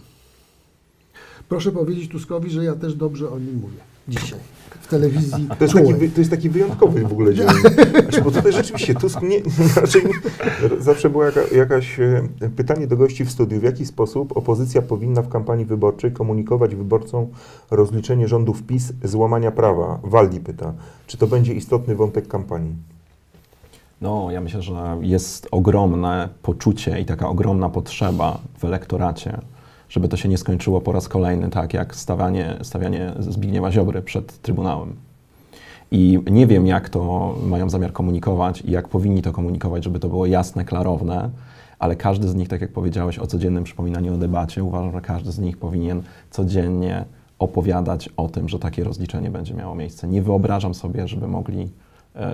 [1.50, 3.78] Proszę powiedzieć Tuskowi, że ja też dobrze o nim mówię.
[4.08, 4.40] Dzisiaj.
[4.82, 7.48] W telewizji To jest, taki, wy- to jest taki wyjątkowy w ogóle dzień.
[8.02, 12.22] Znaczy, bo tutaj rzeczywiście Tusk nie, nie, zawsze było jaka, jakaś e,
[12.56, 17.28] pytanie do gości w studiu, w jaki sposób opozycja powinna w kampanii wyborczej komunikować wyborcom
[17.72, 20.00] rozliczenie rządów PiS z łamania prawa.
[20.04, 20.74] Waldi pyta,
[21.08, 22.76] czy to będzie istotny wątek kampanii.
[24.02, 29.38] No, ja myślę, że jest ogromne poczucie i taka ogromna potrzeba w elektoracie,
[29.90, 34.42] żeby to się nie skończyło po raz kolejny tak jak stawianie, stawianie Zbigniewa Ziobry przed
[34.42, 34.96] Trybunałem.
[35.92, 40.10] I nie wiem, jak to mają zamiar komunikować i jak powinni to komunikować, żeby to
[40.10, 41.30] było jasne, klarowne,
[41.80, 45.32] ale każdy z nich, tak jak powiedziałeś o codziennym przypominaniu o debacie, uważam, że każdy
[45.32, 47.06] z nich powinien codziennie
[47.40, 50.08] opowiadać o tym, że takie rozliczenie będzie miało miejsce.
[50.08, 51.70] Nie wyobrażam sobie, żeby mogli,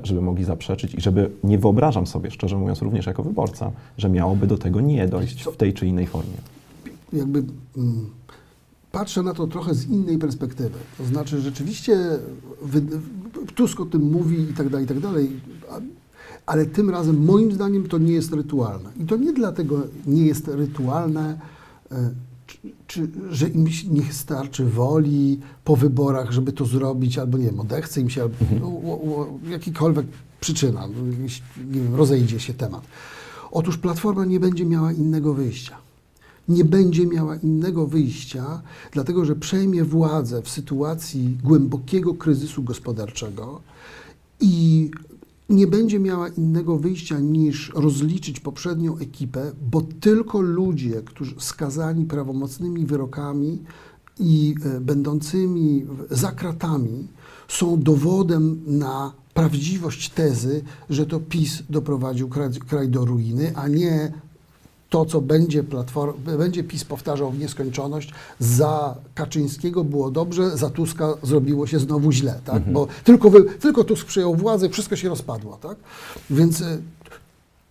[0.03, 4.47] żeby mogli zaprzeczyć i żeby nie wyobrażam sobie, szczerze mówiąc, również jako wyborca, że miałoby
[4.47, 6.37] do tego nie dojść w tej czy innej formie.
[7.13, 7.43] jakby
[7.77, 8.09] mm,
[8.91, 10.79] patrzę na to trochę z innej perspektywy.
[10.97, 11.97] To znaczy rzeczywiście
[12.61, 12.81] wy,
[13.55, 15.29] Tusk o tym mówi i tak dalej, i tak dalej,
[16.45, 18.89] ale tym razem moim zdaniem to nie jest rytualne.
[18.99, 21.39] I to nie dlatego nie jest rytualne,
[21.91, 22.09] e,
[22.87, 28.01] czy, że im nie starczy woli po wyborach, żeby to zrobić, albo nie wiem, odechce
[28.01, 28.35] im się, albo
[28.65, 30.05] o, jakikolwiek
[30.39, 31.03] przyczyna, no,
[31.71, 32.81] nie wiem, rozejdzie się temat.
[33.51, 35.77] Otóż Platforma nie będzie miała innego wyjścia
[36.47, 38.61] nie będzie miała innego wyjścia,
[38.91, 43.61] dlatego że przejmie władzę w sytuacji głębokiego kryzysu gospodarczego
[44.39, 44.91] i
[45.53, 52.85] nie będzie miała innego wyjścia niż rozliczyć poprzednią ekipę, bo tylko ludzie, którzy skazani prawomocnymi
[52.85, 53.63] wyrokami
[54.19, 57.07] i e, będącymi za kratami
[57.47, 64.13] są dowodem na prawdziwość tezy, że to PiS doprowadził kraj, kraj do ruiny, a nie
[64.93, 71.13] to, co będzie, platform, będzie PiS powtarzał w nieskończoność, za Kaczyńskiego było dobrze, za Tuska
[71.23, 72.71] zrobiło się znowu źle, tak?
[72.71, 75.77] Bo tylko, wy, tylko Tusk przejął władzę, wszystko się rozpadło, tak?
[76.29, 76.81] Więc y,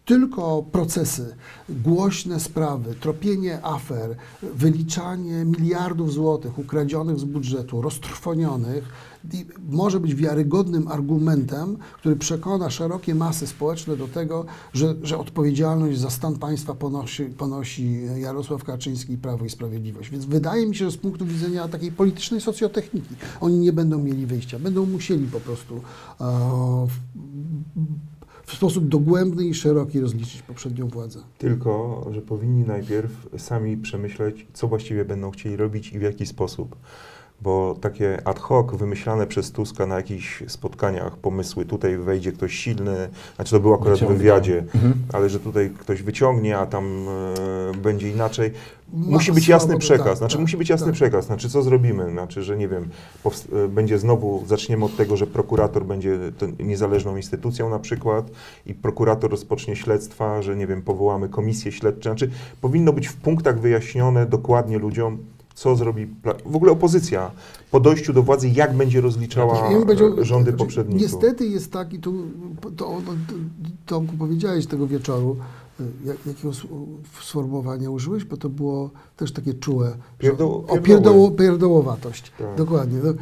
[0.04, 1.36] tylko procesy,
[1.68, 8.84] głośne sprawy, tropienie afer, wyliczanie miliardów złotych ukradzionych z budżetu, roztrwonionych,
[9.70, 16.10] może być wiarygodnym argumentem, który przekona szerokie masy społeczne do tego, że, że odpowiedzialność za
[16.10, 20.10] stan państwa ponosi, ponosi Jarosław Kaczyński i Prawo i Sprawiedliwość.
[20.10, 24.26] Więc wydaje mi się, że z punktu widzenia takiej politycznej socjotechniki oni nie będą mieli
[24.26, 24.58] wyjścia.
[24.58, 25.80] Będą musieli po prostu
[26.20, 26.86] e,
[28.52, 31.20] w, sposób dogłębny i szeroki rozliczyć poprzednią władzę.
[31.38, 36.76] Tylko, że powinni najpierw sami przemyśleć, co właściwie będą chcieli robić i w jaki sposób.
[37.40, 43.08] Bo takie ad hoc wymyślane przez Tuska na jakichś spotkaniach pomysły, tutaj wejdzie ktoś silny,
[43.36, 44.94] znaczy to było akurat w wywiadzie, Mhm.
[45.12, 48.50] ale że tutaj ktoś wyciągnie, a tam e, będzie inaczej.
[48.92, 50.94] Musi być jasny przekaz, znaczy tak, musi być jasny tak.
[50.94, 52.88] przekaz, znaczy co zrobimy, znaczy, że nie wiem,
[53.68, 56.18] będzie znowu, zaczniemy od tego, że prokurator będzie
[56.58, 58.30] niezależną instytucją na przykład
[58.66, 62.30] i prokurator rozpocznie śledztwa, że nie wiem, powołamy komisję śledczą, znaczy
[62.60, 65.18] powinno być w punktach wyjaśnione dokładnie ludziom,
[65.54, 66.06] co zrobi
[66.46, 67.30] w ogóle opozycja
[67.70, 71.02] po dojściu do władzy, jak będzie rozliczała Ja e, rządy znaczy, poprzedników.
[71.02, 72.14] Niestety jest tak, i tu
[72.60, 73.02] to, to,
[73.86, 75.36] Tomku powiedziałeś tego wieczoru,
[76.04, 76.54] jak, jakiego
[77.22, 79.96] sformułowania użyłeś, bo to było też takie czułe.
[80.20, 82.32] Pierdoł- o pierdoło, pierdołowatość.
[82.38, 82.56] Tak.
[82.56, 82.98] Dokładnie.
[83.04, 83.14] No,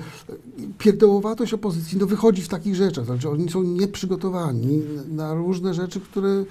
[0.79, 3.05] pierdołowatość opozycji no, wychodzi w takich rzeczach.
[3.05, 6.45] Znaczy, oni są nieprzygotowani na różne rzeczy, które,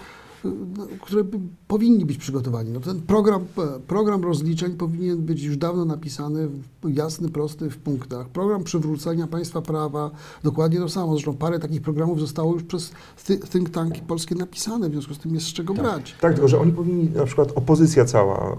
[1.02, 2.72] które by, powinni być przygotowani.
[2.72, 7.78] No, ten program, e, program rozliczeń powinien być już dawno napisany, w- jasny, prosty w
[7.78, 8.30] punktach.
[8.30, 10.12] Program przywrócenia państwa prawa,
[10.44, 11.14] dokładnie to samo.
[11.14, 15.20] Zresztą parę takich programów zostało już przez thi- think tanki polskie napisane, w związku z
[15.20, 16.16] tym jest z czego brać.
[16.22, 18.56] Tak, tylko że oni powinni, na przykład opozycja cała, e,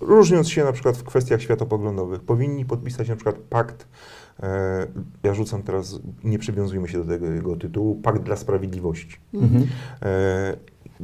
[0.00, 3.86] różniąc się na przykład w kwestiach światopoglądowych, powinni podpisać na przykład pakt,
[4.42, 4.86] e,
[5.22, 9.66] ja rzucam teraz, nie przywiązujmy się do tego jego tytułu, pakt dla sprawiedliwości, Mhm.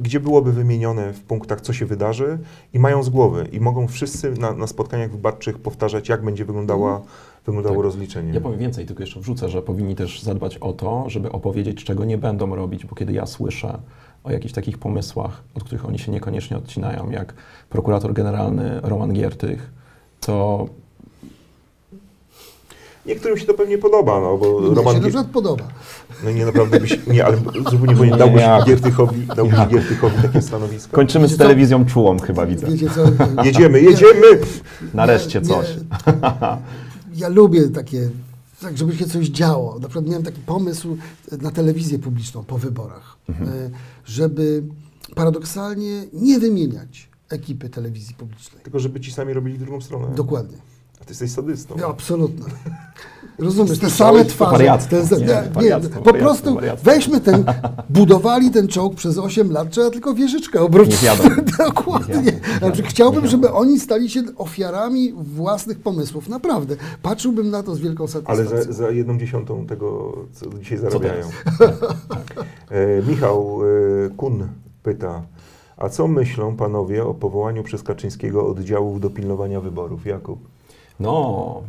[0.03, 2.39] Gdzie byłoby wymienione w punktach, co się wydarzy
[2.73, 7.03] i mają z głowy i mogą wszyscy na, na spotkaniach wyborczych powtarzać, jak będzie wyglądała,
[7.47, 7.85] wyglądało Tak.
[7.85, 8.33] rozliczenie.
[8.33, 12.05] Ja powiem więcej, tylko jeszcze wrzucę, że powinni też zadbać o to, żeby opowiedzieć, czego
[12.05, 13.79] nie będą robić, bo kiedy ja słyszę
[14.25, 17.35] o jakichś takich pomysłach, od których oni się niekoniecznie odcinają, jak
[17.71, 19.71] prokurator generalny Roman Giertych,
[20.21, 20.67] to
[23.09, 25.65] Niektórym się to pewnie podoba, no bo Mnie Roman się na Gier- przykład podoba.
[26.25, 27.37] no nie naprawdę byś, nie, ale
[27.71, 30.97] zupełnie powinien, Nie, dałbyś ja- Giertychowi, dałbyś Giertychowi takie stanowisko?
[30.97, 31.45] kończymy z Wiecie co?
[31.49, 32.67] telewizją czułą chyba, widzę.
[32.67, 33.05] Wiecie co?
[33.47, 34.27] Jedziemy, jedziemy!
[34.95, 35.67] Nareszcie Nie, coś.
[37.17, 38.09] Ja lubię takie,
[38.61, 39.75] tak żeby się coś działo.
[39.79, 40.97] Na przykład miałem taki pomysł
[41.43, 43.49] na telewizję publiczną po wyborach, Mhm.
[43.49, 43.71] e,
[44.05, 44.63] żeby
[45.15, 48.63] paradoksalnie nie wymieniać ekipy telewizji publicznej.
[48.63, 50.15] Tylko żeby ci sami robili drugą stronę.
[50.15, 50.57] Dokładnie.
[51.01, 51.75] A ty jesteś sadystą.
[51.79, 52.45] Ja, absolutnie.
[53.39, 54.51] Rozumiesz, te same twarze.
[54.53, 56.91] wariactwo, Te, nie, nie, nie, wariactwo, po prostu wariactwo.
[56.91, 57.45] weźmy ten,
[57.91, 61.01] budowali ten czołg przez 8 lat, trzeba tylko wieżyczkę obrócić.
[61.67, 62.23] Dokładnie.
[62.23, 66.29] Nie Znaczy, chciałbym, żeby oni stali się ofiarami własnych pomysłów.
[66.29, 66.77] Naprawdę.
[67.03, 68.09] Patrzyłbym na to z wielką Ale
[68.47, 68.73] satysfakcją.
[68.73, 71.27] za, za jedną dziesiątą tego, co dzisiaj Co zarabiają.
[71.59, 71.75] teraz?
[72.71, 73.61] E, Michał
[74.07, 74.49] e, Kun
[74.83, 75.23] pyta,
[75.77, 80.07] a co myślą panowie o powołaniu przez Kaczyńskiego oddziałów do pilnowania wyborów?
[80.07, 80.39] Jakub?
[81.01, 81.63] No,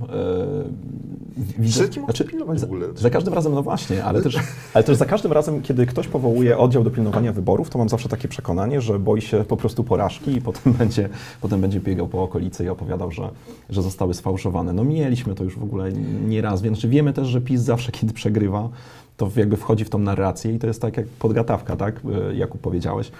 [1.37, 2.87] yy, widzę, Trzeci może pilnować w ogóle.
[2.87, 4.37] Za, za każdym razem, no właśnie, ale też,
[4.73, 8.09] ale też za każdym razem, kiedy ktoś powołuje oddział do pilnowania wyborów, to mam zawsze
[8.09, 11.09] takie przekonanie, że boi się po prostu porażki i potem będzie,
[11.41, 13.29] potem będzie biegał po okolicy i opowiadał, że,
[13.69, 14.73] że zostały sfałszowane.
[14.73, 15.91] No mieliśmy to już w ogóle
[16.27, 18.69] nieraz, więc wiemy też, że PiS zawsze, kiedy przegrywa,
[19.19, 22.01] to jakby wchodzi w tą narrację i to jest tak jak podgatawka, tak,
[22.31, 23.11] e, Jakub powiedziałeś,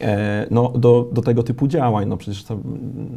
[0.00, 2.58] e, no, do, do tego typu działań, no przecież to,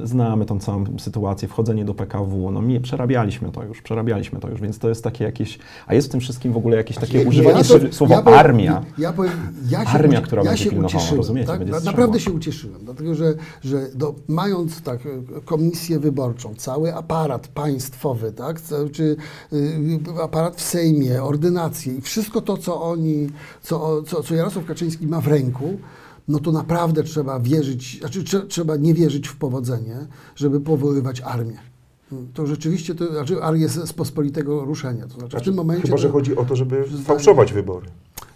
[0.04, 4.62] znamy tą całą sytuację, wchodzenie do PKW, no mi, przerabialiśmy to już, przerabialiśmy to już,
[4.62, 7.26] więc to jest takie jakieś, a jest w tym wszystkim w ogóle jakieś takie Nie,
[7.26, 8.84] używanie ja to- słowa ja powiem- armia.
[8.98, 9.32] Ja, powiem,
[9.70, 11.18] ja się, Armia, która ja będzie się pilnowała, ucieszyłem.
[11.18, 11.48] rozumiecie?
[11.48, 11.62] Tak?
[11.62, 11.82] Strzała.
[11.84, 13.34] Naprawdę się ucieszyłem, dlatego że,
[13.64, 18.60] że do, mając tak e, komisję wyborczą, cały aparat państwowy, tak?
[18.92, 19.16] czy
[19.54, 23.30] y, aparat w Sejmie, ordynacje i wszystko to, co oni,
[23.62, 25.80] co, co, co Jarosław Kaczyński ma w ręku,
[26.28, 31.58] no to naprawdę trzeba wierzyć, znaczy trze- trzeba nie wierzyć w powodzenie, żeby powoływać armię.
[32.34, 35.08] To rzeczywiście, to znaczy armię z, z pospolitego ruszenia.
[35.08, 35.82] To znaczy w tym momencie...
[35.84, 37.88] Chyba, że to- chodzi o to, żeby fałszować wybory.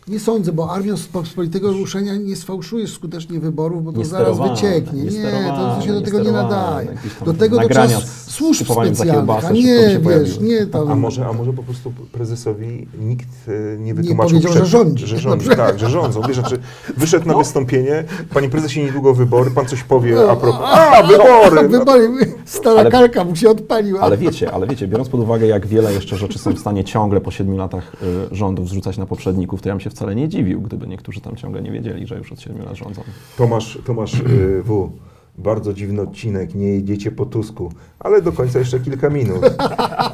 [0.07, 4.37] Nie sądzę, bo armią z pospolitego ruszenia nie sfałszujesz skutecznie wyborów, bo to Nie zaraz
[4.39, 5.03] wycieknie.
[5.03, 6.87] nie Nie, to, się do nie tego nie nadaje.
[7.25, 10.91] Do tego trzeba z służb specjalnych, a nie, się wiesz, nie tam...
[10.91, 15.07] A może, a może po prostu prezesowi nikt e, nie Nie wytłumaczył powiedział, że rządzi.
[15.07, 16.21] Że rządzi, tak, że rządzą.
[16.27, 16.59] Wiesz, znaczy
[16.97, 17.33] wyszedł No.
[17.33, 21.69] na wystąpienie, panie prezesie, niedługo wybory, pan coś powie a propos, a, wybory!
[21.79, 22.09] Wybory,
[22.45, 23.99] stara kalka mu się odpaliła.
[24.01, 27.21] Ale wiecie, ale wiecie, biorąc pod uwagę, jak wiele jeszcze rzeczy są w stanie ciągle
[27.21, 27.95] po siedmiu latach
[28.31, 31.61] y, rządów zrzucać na poprzedników, to ja się wcale nie dziwił, gdyby niektórzy tam ciągle
[31.61, 33.01] nie wiedzieli, że już od siedmiu lat rządzą.
[33.37, 34.91] Tomasz, Tomasz y, W.
[35.37, 39.41] Bardzo dziwny odcinek, nie jedziecie po Tusku, ale do końca jeszcze kilka minut.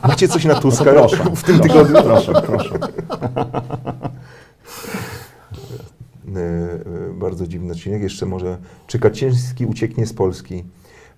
[0.08, 2.04] Macie coś na Tuska proszę, w tym proszę, tygodniu?
[2.04, 2.80] Proszę, proszę.
[6.36, 8.02] E, e, Bardzo dziwny odcinek.
[8.02, 8.58] Jeszcze może,
[8.88, 10.64] czy Kaczyński ucieknie z Polski?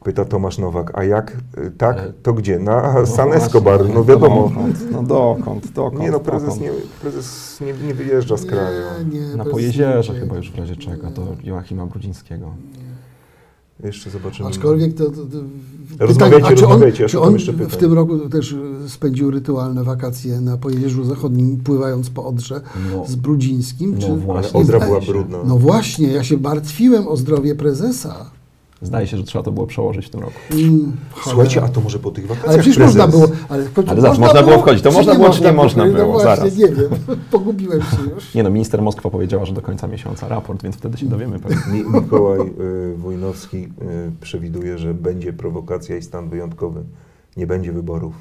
[0.03, 0.91] Pyta Tomasz Nowak.
[0.99, 2.59] A jak e, tak, E, to gdzie?
[2.59, 4.49] Na San właśnie, Escobar, no wiadomo.
[4.49, 6.61] Dokąd, no dokąd, dokąd, Nie no, prezes dokąd?
[6.61, 6.71] nie,
[7.01, 8.81] prezes nie, nie wyjeżdża z kraju.
[9.11, 12.53] Nie, nie, Na Pojezierze chyba już w razie czego, to Joachima Brudzińskiego.
[13.83, 14.49] Jeszcze zobaczymy.
[14.49, 15.05] Aczkolwiek to...
[15.05, 15.37] to, to
[16.05, 18.55] Rozmawiajcie, a czy on, rozmawiajcie, ja czy on jeszcze w tym roku też
[18.87, 23.05] spędził rytualne wakacje na Pojezierzu Zachodnim, pływając po Odrze No.
[23.07, 23.93] z Brudzińskim?
[23.95, 24.07] No czy...
[24.07, 24.59] Ale właśnie.
[24.59, 25.37] Odra była brudna.
[25.45, 28.31] No właśnie, ja się martwiłem o zdrowie prezesa.
[28.81, 30.33] Zdaje się, że trzeba to było przełożyć w tym roku.
[30.51, 30.91] Mm,
[31.23, 32.95] Słuchajcie, a to może po tych wakacjach Ale przecież prezes...
[32.95, 33.27] można było.
[33.49, 34.83] Ale, Ale zaraz, można było wchodzić.
[34.83, 36.11] To można było, czy nie można No było?
[36.11, 36.57] właśnie, Zaraz.
[36.57, 36.89] nie wiem.
[37.31, 38.33] Pogubiłem się już.
[38.35, 41.39] Nie no, minister Moskwa powiedziała, że do końca miesiąca raport, więc wtedy się dowiemy.
[41.73, 43.69] Mi- Mikołaj y, Wojnowski y,
[44.21, 46.83] przewiduje, że będzie prowokacja i stan wyjątkowy.
[47.37, 48.13] Nie będzie wyborów.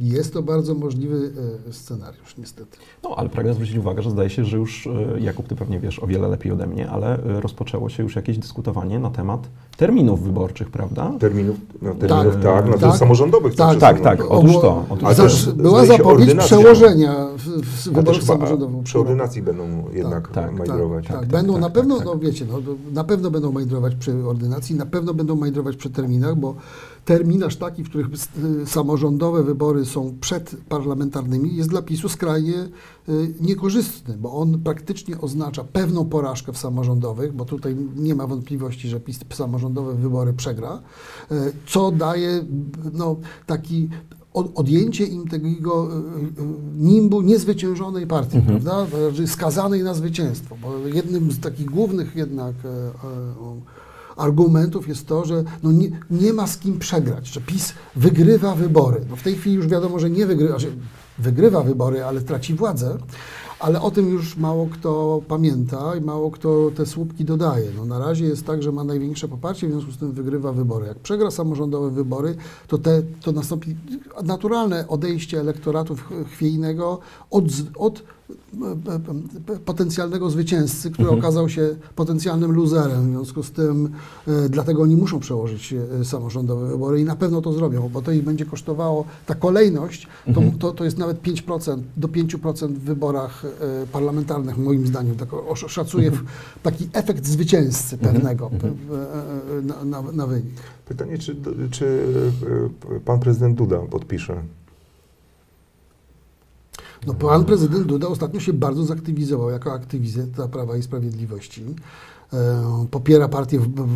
[0.00, 1.32] Jest to bardzo możliwy
[1.68, 2.78] e, scenariusz, niestety.
[3.04, 6.02] No, ale pragnę zwrócić uwagę, że zdaje się, że już, e, Jakub, ty pewnie wiesz
[6.02, 10.22] o wiele lepiej ode mnie, ale e, rozpoczęło się już jakieś dyskutowanie na temat terminów
[10.22, 11.12] wyborczych, prawda?
[11.20, 12.80] Terminów, no, terminów tak, Tak, no, tak.
[12.80, 13.54] to samorządowych.
[13.54, 14.18] Tak, Tak, przesunąć.
[14.20, 14.84] tak, otóż to.
[14.90, 18.82] Otóż Ale Za, też była zapowiedź przełożenia w, w chyba samorządowych.
[18.84, 21.06] przy ordynacji będą jednak tak, majdrować.
[21.06, 22.06] Tak, tak, będą tak, na tak, pewno, tak.
[22.06, 22.58] no wiecie, no,
[22.92, 26.54] na pewno będą majdrować przy ordynacji, na pewno będą majdrować przy terminach, bo
[27.10, 28.06] terminarz taki, w których
[28.62, 32.54] y, samorządowe wybory są przedparlamentarnymi, jest dla PiSu skrajnie
[33.08, 38.88] y, niekorzystny, bo on praktycznie oznacza pewną porażkę w samorządowych, bo tutaj nie ma wątpliwości,
[38.88, 40.82] że PiS samorządowe wybory przegra,
[41.32, 41.34] y,
[41.66, 42.44] co daje
[42.92, 43.88] no, taki
[44.34, 45.88] od- odjęcie im tego
[46.78, 48.60] nimbu niezwyciężonej partii, Mhm.
[48.62, 48.98] prawda?
[49.08, 50.56] Znaczy skazanej na zwycięstwo.
[50.62, 52.54] Bo jednym z takich głównych jednak
[54.16, 59.00] argumentów jest to, że no nie, nie ma z kim przegrać, że PiS wygrywa wybory.
[59.10, 60.76] No w tej chwili już wiadomo, że nie wygrywa, znaczy
[61.18, 62.98] wygrywa wybory, ale traci władzę.
[63.60, 67.70] Ale o tym już mało kto pamięta i mało kto te słupki dodaje.
[67.76, 70.86] No na razie jest tak, że ma największe poparcie, w związku z tym wygrywa wybory.
[70.86, 72.36] Jak przegra samorządowe wybory,
[72.68, 73.76] to, te, to nastąpi
[74.24, 76.98] naturalne odejście elektoratu ch- chwiejnego
[77.30, 77.44] od,
[77.76, 78.02] od
[79.64, 81.18] potencjalnego zwycięzcy, który Mhm.
[81.24, 83.06] okazał się potencjalnym luzerem.
[83.08, 83.88] W związku z tym
[84.28, 88.12] e, dlatego oni muszą przełożyć e, samorządowe wybory i na pewno to zrobią, bo to
[88.12, 90.58] ich będzie kosztowało, ta kolejność to, Mhm.
[90.58, 95.16] to, to jest nawet 5%, do 5% w wyborach e, parlamentarnych, moim zdaniem.
[95.16, 95.28] Tak
[95.68, 96.22] szacuję w,
[96.62, 98.14] taki efekt zwycięzcy Mhm.
[98.14, 98.76] pewnego Mhm.
[99.66, 100.54] na, na, na wynik.
[100.88, 101.36] Pytanie, czy,
[101.70, 102.02] czy
[103.04, 104.42] pan prezydent Duda podpisze?
[107.06, 111.64] No, pan prezydent Duda ostatnio się bardzo zaktywizował jako aktywista Prawa i Sprawiedliwości.
[112.32, 113.88] E, Popiera partię w, w,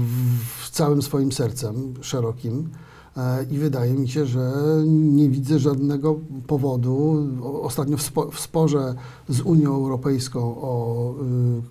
[0.67, 2.69] w całym swoim sercem szerokim
[3.17, 4.53] e, i wydaje mi się, że
[4.87, 7.27] nie widzę żadnego powodu.
[7.63, 8.95] Ostatnio w, spo, w sporze
[9.29, 11.15] z Unią Europejską o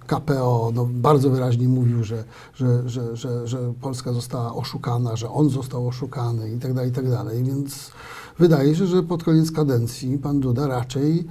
[0.04, 2.24] y, KPO no, bardzo wyraźnie mówił, że,
[2.56, 6.94] że, że, że, że Polska została oszukana, że on został oszukany i tak dalej, i
[6.94, 7.06] tak.
[7.44, 7.92] Więc
[8.40, 11.24] wydaje się, że pod koniec kadencji pan Duda raczej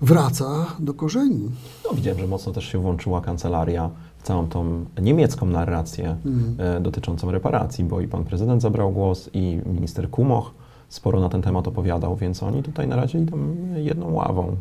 [0.00, 1.50] wraca do korzeni.
[1.84, 6.16] No, widziałem, że mocno też się włączyła kancelaria w całą tą niemiecką narrację
[6.58, 10.54] e, dotyczącą reparacji, bo i pan prezydent zabrał głos i minister Kumoch
[10.88, 13.38] sporo na ten temat opowiadał, więc oni tutaj na razie idą
[13.74, 14.56] jedną ławą.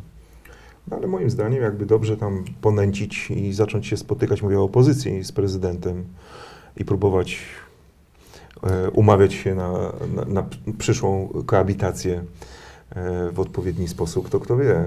[0.91, 5.23] No, ale moim zdaniem jakby dobrze tam ponęcić i zacząć się spotykać, mówię o opozycji
[5.23, 6.03] z prezydentem
[6.77, 7.39] i próbować
[8.93, 9.71] umawiać się na,
[10.15, 10.43] na, na
[10.77, 12.23] przyszłą koabitację
[12.89, 14.85] e, w odpowiedni sposób, to kto wie.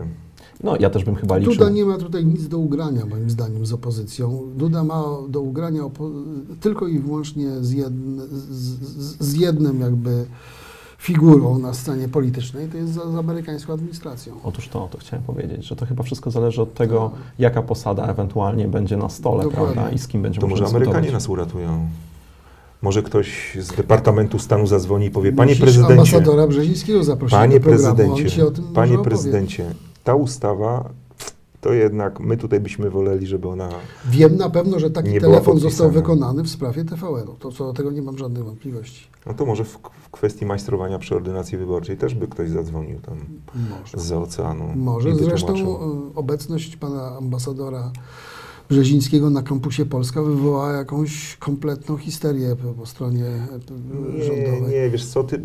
[0.65, 1.53] No, ja też bym chyba liczył...
[1.55, 4.43] Duda nie ma tutaj nic do ugrania, moim zdaniem, z opozycją.
[4.57, 6.11] Duda ma do ugrania opo-
[6.61, 8.21] tylko i wyłącznie z, jedn,
[8.51, 8.61] z,
[9.21, 10.25] z- jednym jakby
[10.99, 14.35] figurą na scenie politycznej, to jest z, z amerykańską administracją.
[14.45, 17.21] Otóż to, to chciałem powiedzieć, że to chyba wszystko zależy od tego, Tak.
[17.39, 19.75] jaka posada ewentualnie będzie na stole, Dokładnie.
[19.75, 21.89] prawda, i z kim będzie To można może Amerykanie nas uratują.
[22.83, 27.61] Może ktoś z Departamentu Stanu zadzwoni i powie, panie Musisz prezydencie, ambasadora Brzezińskiego zaprosić panie
[27.61, 29.75] do programu, prezydencie, panie prezydencie,
[30.05, 30.91] ta ustawa,
[31.63, 33.69] to jednak my tutaj byśmy woleli, żeby ona...
[34.11, 37.35] Wiem na pewno, że taki telefon został wykonany w sprawie TVN-u.
[37.35, 39.07] To co do tego nie mam żadnych wątpliwości.
[39.27, 43.19] No to może w, w kwestii majstrowania przy ordynacji wyborczej też by ktoś zadzwonił tam
[43.71, 43.99] Może.
[43.99, 44.73] z oceanu.
[44.77, 45.17] Może.
[45.17, 47.93] Zresztą y, obecność pana ambasadora
[48.69, 54.75] Brzezińskiego na kampusie Polska wywołała jakąś kompletną histerię po, stronie y, Nie, rządowej.
[54.75, 55.43] nie, wiesz co, ty,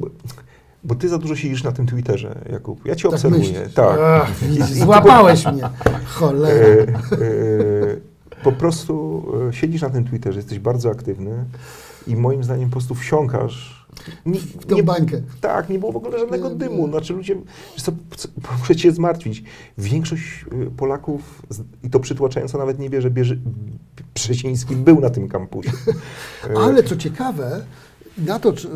[0.84, 2.86] bo, ty za dużo siedzisz na tym Twitterze, Jakub.
[2.86, 3.42] Ja cię Tak obserwuję.
[3.42, 3.74] myślisz?
[3.74, 4.00] Tak.
[4.04, 4.30] Ach,
[4.74, 5.70] złapałeś mnie.
[6.06, 6.66] Cholera.
[6.68, 7.18] E, e,
[8.44, 11.46] po prostu e, siedzisz na tym Twitterze, jesteś bardzo aktywny
[12.08, 13.88] i moim zdaniem po prostu wsiąkasz.
[14.26, 15.22] Nie, W tą nie, bańkę.
[15.42, 16.88] tak, nie było w ogóle żadnego dymu.
[16.88, 17.36] Znaczy ludzie,
[17.78, 18.28] co, co,
[18.60, 19.44] muszę cię zmartwić.
[19.78, 21.42] Większość y, Polaków,
[21.84, 23.40] i to przytłaczająco nawet nie wie, że Bierzy,
[24.16, 25.72] Brzeziński był na tym kampusie.
[26.64, 27.62] Ale co ciekawe,
[28.18, 28.68] na to tr-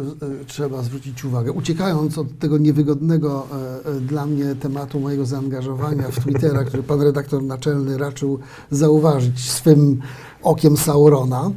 [0.41, 3.47] e, trzeba zwrócić uwagę, uciekając od tego niewygodnego
[3.85, 8.39] e, e, dla mnie tematu mojego zaangażowania w Twittera, który pan redaktor naczelny raczył
[8.71, 10.01] zauważyć swym
[10.43, 11.51] okiem Saurona.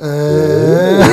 [0.00, 1.06] E,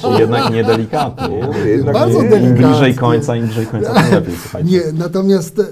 [0.00, 1.48] Czyli jednak niedelikatnie.
[1.76, 2.36] Jednak Bardzo nie.
[2.36, 4.70] Im bliżej końca, im bliżej końca, tym lepiej, słuchajcie.
[4.70, 5.64] Nie, natomiast, e,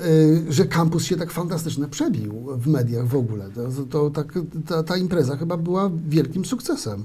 [0.49, 3.45] że kampus się tak fantastycznie przebił w mediach w ogóle.
[3.55, 4.33] To, to tak,
[4.69, 7.05] ta, ta impreza chyba była wielkim sukcesem.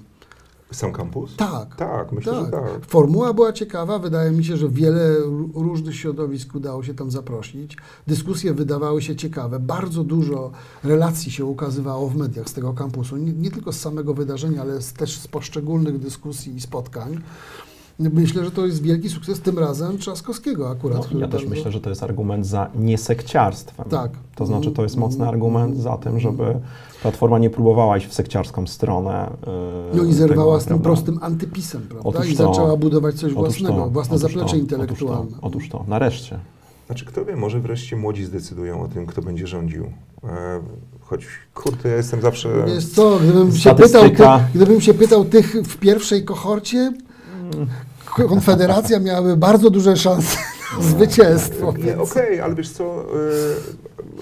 [0.71, 1.35] Sam kampus?
[1.35, 1.75] Tak.
[1.75, 2.85] Tak, myślę, że tak.
[2.87, 3.99] Formuła była ciekawa.
[3.99, 7.77] Wydaje mi się, że wiele ró- różnych środowisk udało się tam zaprosić.
[8.07, 9.59] Dyskusje wydawały się ciekawe.
[9.59, 10.51] Bardzo dużo
[10.83, 13.17] relacji się ukazywało w mediach z tego kampusu.
[13.17, 17.21] Nie, nie tylko z samego wydarzenia, ale z, też z poszczególnych dyskusji i spotkań.
[18.09, 21.07] Myślę, że to jest wielki sukces tym razem Trzaskowskiego akurat.
[21.13, 23.85] No, ja też myślę, że to jest argument za niesekciarstwem.
[23.89, 24.11] Tak.
[24.35, 26.59] To znaczy, to jest mocny argument za tym, żeby
[27.01, 29.29] Platforma nie próbowała iść w sekciarską stronę.
[29.93, 30.83] yy, No i zerwała tego, z tym prawda?
[30.83, 32.09] prostym antypisem, prawda?
[32.09, 35.21] Otóż I to- zaczęła budować coś Otóż własnego, to, własne otóż zaplecze to, intelektualne.
[35.21, 36.39] Otóż to, otóż to, nareszcie.
[36.87, 39.85] Znaczy, kto wie, może wreszcie młodzi zdecydują o tym, kto będzie rządził.
[40.23, 40.59] E,
[41.01, 42.65] choć, kurde, ja jestem zawsze...
[42.67, 44.39] Wiesz co, gdybym się, pytał, Statystyka.
[44.39, 46.93] ty, gdybym się pytał tych w pierwszej kohorcie,
[48.15, 50.37] Konfederacja miałaby bardzo duże szanse
[50.77, 51.73] na zwycięstwo.
[51.73, 53.05] Więc Okej, ale wiesz co, e,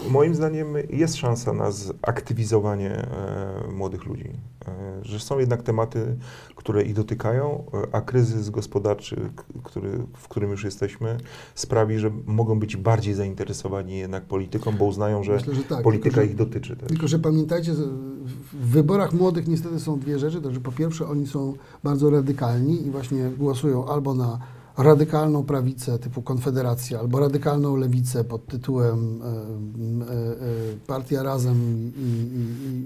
[0.10, 4.30] moim zdaniem jest szansa na zaktywizowanie e, młodych ludzi.
[4.68, 6.16] E, że są jednak tematy,
[6.56, 9.30] które ich dotykają, e, a kryzys gospodarczy,
[9.64, 11.18] który, w którym już jesteśmy,
[11.56, 16.10] sprawi, że mogą być bardziej zainteresowani jednak polityką, bo uznają, że Myślę, że tak, polityka
[16.10, 16.90] tylko, że- ich dotyczy też.
[16.90, 20.42] Tylko, że pamiętajcie, w wyborach młodych niestety są dwie rzeczy.
[20.42, 24.40] To, że po pierwsze oni są bardzo radykalni i właśnie głosują albo na
[24.84, 32.02] radykalną prawicę typu Konfederacja, albo radykalną lewicę pod tytułem e, e, e, Partia Razem i,
[32.02, 32.86] i, i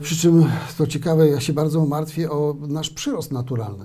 [0.00, 0.46] przy czym
[0.78, 3.84] to ciekawe, ja się bardzo martwię o nasz przyrost naturalny.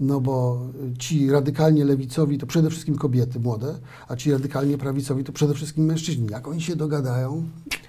[0.00, 0.60] No bo
[0.98, 5.84] ci radykalnie lewicowi to przede wszystkim kobiety młode, a ci radykalnie prawicowi to przede wszystkim
[5.84, 6.26] mężczyźni.
[6.30, 7.48] Jak oni się dogadają?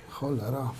[0.10, 0.72] Cholera.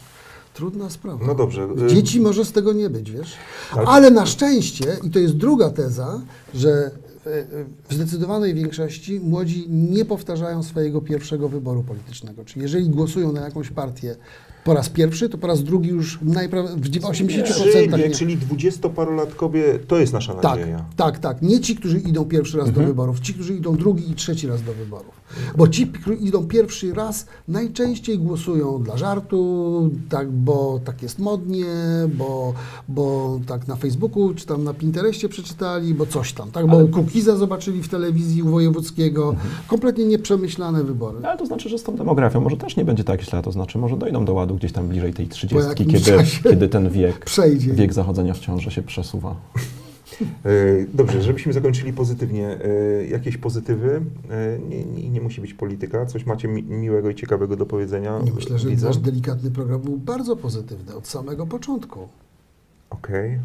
[0.54, 1.26] Trudna sprawa.
[1.28, 1.68] No dobrze.
[1.86, 3.34] y- Dzieci może z tego nie być, wiesz?
[3.72, 6.22] Ale- Ale na szczęście, i to jest druga teza,
[6.56, 6.92] że
[7.90, 12.46] w zdecydowanej większości młodzi nie powtarzają swojego pierwszego wyboru politycznego.
[12.46, 14.16] Czyli jeżeli głosują na jakąś partię
[14.64, 18.10] po raz pierwszy, to po raz drugi już najprawdopodobniej w 80% nie.
[18.10, 20.86] czyli dwudziestoparolatkowie, to jest nasza Tak, nadzieja.
[20.96, 21.42] tak, tak.
[21.42, 22.86] Nie ci, którzy idą pierwszy raz Mhm.
[22.86, 25.22] do wyborów, ci, którzy idą drugi i trzeci raz do wyborów.
[25.58, 31.66] Bo ci, którzy idą pierwszy raz, najczęściej głosują dla żartu, tak, bo tak jest modnie,
[32.18, 32.54] bo,
[32.90, 37.36] bo tak na Facebooku czy tam na Pinterestie przeczytali, bo coś tam, tak, bo Kukiza
[37.36, 39.30] zobaczyli w telewizji u Wojewódzkiego.
[39.30, 39.50] Mhm.
[39.68, 41.18] Kompletnie nieprzemyślane wybory.
[41.24, 43.78] Ale to znaczy, że z tą demografią może też nie będzie tak źle, to znaczy
[43.78, 47.74] może dojdą do ładu gdzieś tam bliżej tej 30, jakimś kiedy, kiedy ten wiek, Przejdzie.
[47.74, 49.36] wiek zachodzenia w ciąży się przesuwa.
[50.46, 50.50] E,
[50.94, 52.48] Dobrze, żebyśmy zakończyli pozytywnie.
[52.48, 54.02] e, Jakieś pozytywy?
[54.30, 56.06] E, Nie, nie, nie musi być polityka.
[56.06, 58.20] Coś macie mi, miłego i ciekawego do powiedzenia?
[58.24, 58.88] Nie myślę, że widzom?
[58.90, 62.08] nasz delikatny program był bardzo pozytywny od samego początku.
[62.90, 63.40] Okej.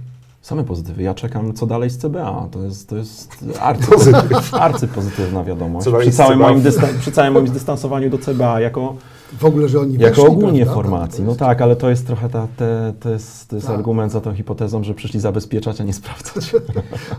[0.47, 1.03] Same pozytywy.
[1.03, 2.49] Ja czekam, co dalej z CBA.
[2.51, 4.13] To jest, to jest arcy,
[4.53, 5.89] arcypozytywna wiadomość.
[6.01, 6.63] Przy całym, moim
[7.01, 8.97] przy całym moim dystansowaniu do CBA jako,
[9.39, 10.75] W ogóle, że oni jako weszli, ogólnie prawda?
[10.75, 11.25] formacji.
[11.25, 13.77] No tak, ale to jest trochę ta, te, to jest, to jest Tak.
[13.77, 16.53] argument za tą hipotezą, że przyszli zabezpieczać, a nie sprawdzać.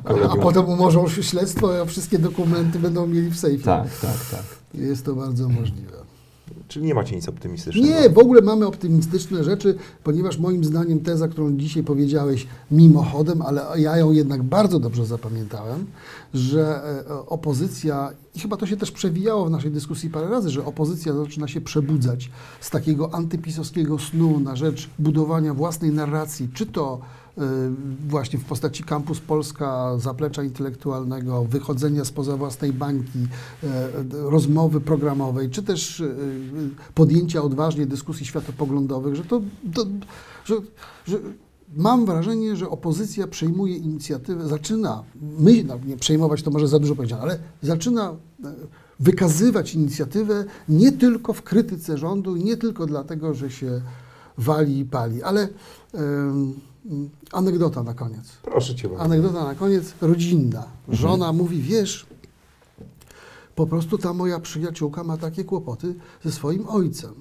[0.05, 3.63] A, a potem umorzą się śledztwo, a wszystkie dokumenty będą mieli w sejfie.
[3.65, 4.43] tak, tak, tak.
[4.73, 6.06] Jest to bardzo możliwe.
[6.67, 7.87] Czyli nie macie nic optymistycznego.
[7.87, 13.65] Nie, w ogóle mamy optymistyczne rzeczy, ponieważ moim zdaniem teza, którą dzisiaj powiedziałeś mimochodem, ale
[13.75, 15.85] ja ją jednak bardzo dobrze zapamiętałem,
[16.33, 20.65] że e, opozycja, i chyba to się też przewijało w naszej dyskusji parę razy, że
[20.65, 26.99] opozycja zaczyna się przebudzać z takiego antypisowskiego snu na rzecz budowania własnej narracji, czy to
[28.09, 33.19] właśnie w postaci Campus Polska, zaplecza intelektualnego, wychodzenia spoza własnej bańki,
[33.63, 36.03] e, rozmowy programowej, czy też
[36.95, 39.41] podjęcia odważnie dyskusji światopoglądowych, że to,
[39.73, 39.85] to
[40.45, 40.55] że,
[41.05, 41.17] że
[41.75, 45.03] mam wrażenie, że opozycja przejmuje inicjatywę, zaczyna,
[45.39, 48.15] my, no, nie przejmować to może za dużo powiedziane, ale zaczyna
[48.99, 53.81] wykazywać inicjatywę nie tylko w krytyce rządu, nie tylko dlatego, że się
[54.37, 55.41] wali i pali, ale
[55.93, 56.53] em,
[57.31, 58.23] anegdota na koniec.
[58.43, 59.03] Proszę cię bardzo.
[59.03, 60.63] Anegdota na koniec, rodzinna.
[60.89, 62.05] Żona mówi, wiesz,
[63.55, 67.13] po prostu ta moja przyjaciółka ma takie kłopoty ze swoim ojcem.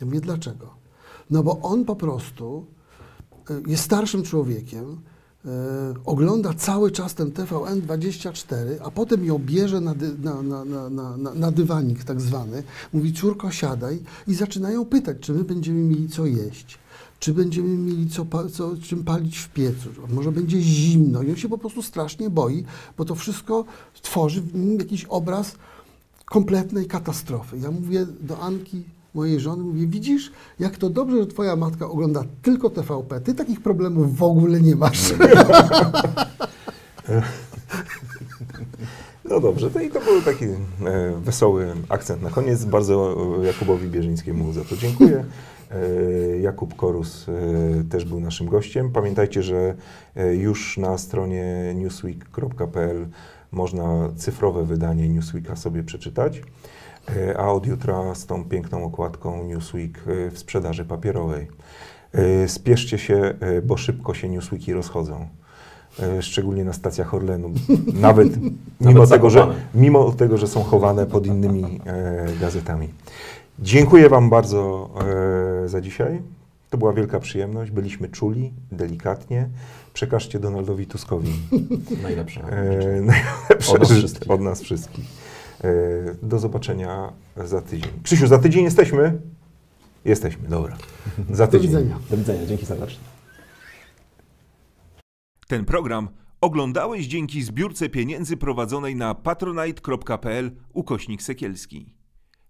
[0.00, 0.74] Ja mówię, dlaczego?
[1.30, 2.66] No bo on po prostu
[3.50, 5.00] e, jest starszym człowiekiem,
[5.44, 5.48] e,
[6.04, 11.50] ogląda cały czas ten TVN24, a potem ją bierze na, dy, na, na, na- na
[11.50, 16.78] dywanik tak zwany, mówi córko siadaj i zaczynają pytać, czy my będziemy mieli co jeść,
[17.22, 21.48] czy będziemy mieli co, co, czym palić w piecu, może będzie zimno i on się
[21.48, 22.64] po prostu strasznie boi,
[22.98, 23.64] bo to wszystko
[24.02, 25.54] tworzy w nim jakiś obraz
[26.24, 27.58] kompletnej katastrofy.
[27.58, 28.82] Ja mówię do Anki,
[29.14, 33.60] mojej żony, mówię, widzisz, jak to dobrze, że twoja matka ogląda tylko TVP, ty takich
[33.60, 35.14] problemów w ogóle nie masz.
[39.24, 40.56] No dobrze, to i to był taki e,
[41.24, 42.64] wesoły akcent na koniec.
[42.64, 45.24] Bardzo e, Jakubowi Bierzyńskiemu za to dziękuję.
[45.74, 47.32] E, Jakub Korus e,
[47.84, 48.90] też był naszym gościem.
[48.90, 49.74] Pamiętajcie, że
[50.16, 53.06] e, już na stronie newsweek.pl
[53.52, 56.42] można cyfrowe wydanie Newsweeka sobie przeczytać,
[57.36, 60.00] a od jutra z tą piękną okładką Newsweek
[60.30, 61.48] w sprzedaży papierowej.
[62.46, 65.28] Spieszcie się, bo szybko się Newsweeki rozchodzą.
[66.20, 67.50] Szczególnie na stacjach Orlenu.
[68.00, 68.28] Nawet
[68.80, 72.88] mimo, tego, że, mimo tego, że są chowane pod innymi e, gazetami.
[73.58, 74.90] Dziękuję Wam bardzo
[75.64, 76.22] e, za dzisiaj.
[76.70, 77.70] To była wielka przyjemność.
[77.70, 79.48] Byliśmy czuli, delikatnie.
[79.94, 81.32] Przekażcie Donaldowi Tuskowi
[82.02, 82.40] Najlepsze.
[82.40, 84.30] e, najlepsze Od nas wszystkich.
[84.30, 85.04] od nas wszystkich.
[85.64, 85.70] E,
[86.22, 87.12] do zobaczenia
[87.44, 87.90] za tydzień.
[88.02, 89.20] Krzysiu, za tydzień jesteśmy?
[90.04, 90.76] Jesteśmy, dobra.
[91.30, 91.70] Za Do tydzień.
[91.70, 91.98] widzenia.
[92.10, 92.98] Do widzenia, dzięki serdecznie.
[95.48, 96.08] Ten program
[96.40, 101.94] oglądałeś dzięki zbiórce pieniędzy prowadzonej na patronite.pl ukośnik sekielski.